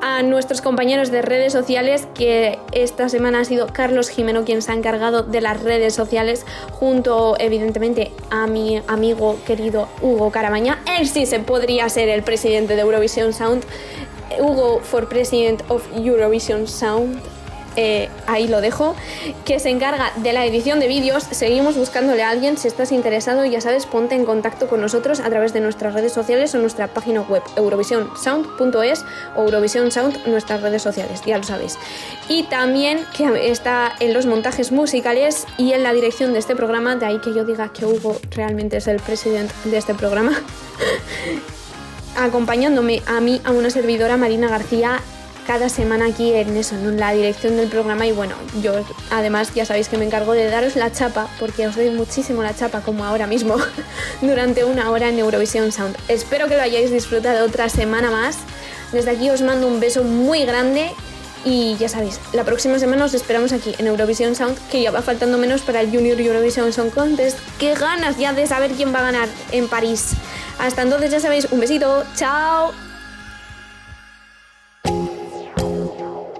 a 0.02 0.22
nuestros 0.24 0.60
compañeros 0.60 1.10
de 1.10 1.22
redes 1.22 1.52
sociales, 1.52 2.08
que 2.14 2.58
esta 2.72 3.08
semana 3.08 3.40
ha 3.40 3.44
sido 3.44 3.68
Carlos 3.68 4.08
Jimeno 4.08 4.44
quien 4.44 4.60
se 4.60 4.72
ha 4.72 4.74
encargado 4.74 5.22
de 5.22 5.40
las 5.40 5.62
redes 5.62 5.94
sociales, 5.94 6.44
junto 6.72 7.36
evidentemente 7.38 8.10
a 8.28 8.48
mi 8.48 8.82
amigo 8.88 9.38
querido 9.46 9.88
Hugo 10.02 10.32
Caramaña. 10.32 10.80
Él 10.98 11.08
sí 11.08 11.24
se 11.24 11.38
podría 11.38 11.88
ser 11.88 12.08
el 12.08 12.24
presidente 12.24 12.74
de 12.74 12.82
Eurovision 12.82 13.32
Sound. 13.32 13.64
Hugo 14.40 14.80
for 14.80 15.08
President 15.08 15.62
of 15.68 15.86
Eurovision 15.96 16.66
Sound. 16.66 17.31
Eh, 17.76 18.08
ahí 18.26 18.48
lo 18.48 18.60
dejo, 18.60 18.94
que 19.44 19.58
se 19.60 19.70
encarga 19.70 20.12
de 20.16 20.32
la 20.32 20.44
edición 20.44 20.80
de 20.80 20.88
vídeos. 20.88 21.24
Seguimos 21.30 21.76
buscándole 21.76 22.22
a 22.22 22.30
alguien. 22.30 22.56
Si 22.58 22.68
estás 22.68 22.92
interesado, 22.92 23.44
ya 23.44 23.60
sabes, 23.60 23.86
ponte 23.86 24.14
en 24.14 24.24
contacto 24.24 24.68
con 24.68 24.80
nosotros 24.80 25.20
a 25.20 25.28
través 25.30 25.52
de 25.52 25.60
nuestras 25.60 25.94
redes 25.94 26.12
sociales 26.12 26.54
o 26.54 26.58
nuestra 26.58 26.88
página 26.88 27.22
web 27.22 27.42
eurovisionsound.es 27.56 29.04
o 29.36 29.42
Eurovision 29.42 29.90
Sound, 29.90 30.26
nuestras 30.26 30.62
redes 30.62 30.82
sociales, 30.82 31.22
ya 31.26 31.38
lo 31.38 31.44
sabéis. 31.44 31.78
Y 32.28 32.44
también 32.44 33.04
que 33.16 33.50
está 33.50 33.92
en 34.00 34.12
los 34.14 34.26
montajes 34.26 34.72
musicales 34.72 35.46
y 35.58 35.72
en 35.72 35.82
la 35.82 35.92
dirección 35.92 36.32
de 36.32 36.38
este 36.38 36.56
programa, 36.56 36.96
de 36.96 37.06
ahí 37.06 37.18
que 37.18 37.34
yo 37.34 37.44
diga 37.44 37.72
que 37.72 37.86
Hugo 37.86 38.16
realmente 38.30 38.78
es 38.78 38.86
el 38.86 39.00
presidente 39.00 39.54
de 39.64 39.78
este 39.78 39.94
programa. 39.94 40.32
acompañándome 42.16 43.02
a 43.06 43.20
mí, 43.20 43.40
a 43.44 43.52
una 43.52 43.70
servidora 43.70 44.16
Marina 44.16 44.48
García, 44.48 45.00
cada 45.46 45.68
semana 45.68 46.06
aquí 46.06 46.32
en 46.32 46.56
eso, 46.56 46.74
en 46.74 46.98
la 46.98 47.12
dirección 47.12 47.56
del 47.56 47.68
programa. 47.68 48.06
Y 48.06 48.12
bueno, 48.12 48.34
yo 48.60 48.74
además 49.10 49.52
ya 49.54 49.64
sabéis 49.64 49.88
que 49.88 49.98
me 49.98 50.04
encargo 50.04 50.32
de 50.32 50.48
daros 50.48 50.76
la 50.76 50.92
chapa, 50.92 51.28
porque 51.38 51.66
os 51.66 51.76
doy 51.76 51.90
muchísimo 51.90 52.42
la 52.42 52.54
chapa, 52.54 52.80
como 52.80 53.04
ahora 53.04 53.26
mismo, 53.26 53.56
durante 54.20 54.64
una 54.64 54.90
hora 54.90 55.08
en 55.08 55.18
Eurovisión 55.18 55.72
Sound. 55.72 55.96
Espero 56.08 56.48
que 56.48 56.56
lo 56.56 56.62
hayáis 56.62 56.90
disfrutado 56.90 57.44
otra 57.44 57.68
semana 57.68 58.10
más. 58.10 58.38
Desde 58.92 59.10
aquí 59.10 59.30
os 59.30 59.42
mando 59.42 59.66
un 59.66 59.80
beso 59.80 60.04
muy 60.04 60.44
grande. 60.44 60.90
Y 61.44 61.76
ya 61.76 61.88
sabéis, 61.88 62.20
la 62.32 62.44
próxima 62.44 62.78
semana 62.78 63.04
os 63.04 63.14
esperamos 63.14 63.52
aquí 63.52 63.74
en 63.78 63.88
Eurovisión 63.88 64.36
Sound, 64.36 64.56
que 64.70 64.80
ya 64.80 64.92
va 64.92 65.02
faltando 65.02 65.38
menos 65.38 65.62
para 65.62 65.80
el 65.80 65.90
Junior 65.90 66.20
Eurovision 66.20 66.72
Song 66.72 66.90
Contest. 66.90 67.38
¡Qué 67.58 67.74
ganas 67.74 68.16
ya 68.16 68.32
de 68.32 68.46
saber 68.46 68.70
quién 68.72 68.94
va 68.94 69.00
a 69.00 69.02
ganar 69.02 69.28
en 69.50 69.66
París! 69.66 70.12
Hasta 70.60 70.82
entonces 70.82 71.10
ya 71.10 71.18
sabéis, 71.18 71.48
un 71.50 71.58
besito, 71.58 72.04
chao. 72.14 72.91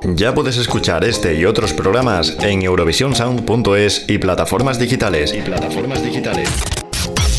Ya 0.04 0.34
puedes 0.34 0.56
escuchar 0.56 1.04
este 1.04 1.34
y 1.34 1.44
otros 1.44 1.72
programas 1.72 2.36
en 2.40 2.62
eurovisionsound.es 2.62 4.06
y 4.08 4.18
plataformas 4.18 4.78
digitales. 4.78 5.32
Y 5.32 5.42
plataformas 5.42 6.02
digitales. 6.02 6.48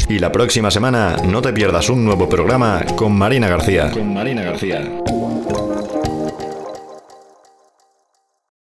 Y 0.08 0.20
la 0.20 0.32
próxima 0.32 0.72
semana 0.72 1.18
no 1.26 1.42
te 1.42 1.52
pierdas 1.52 1.90
un 1.90 2.06
nuevo 2.06 2.30
programa 2.30 2.84
con 2.96 3.14
Marina 3.14 3.50
García. 3.50 3.92
Con 3.92 4.14
Marina 4.14 4.44
García. 4.44 4.90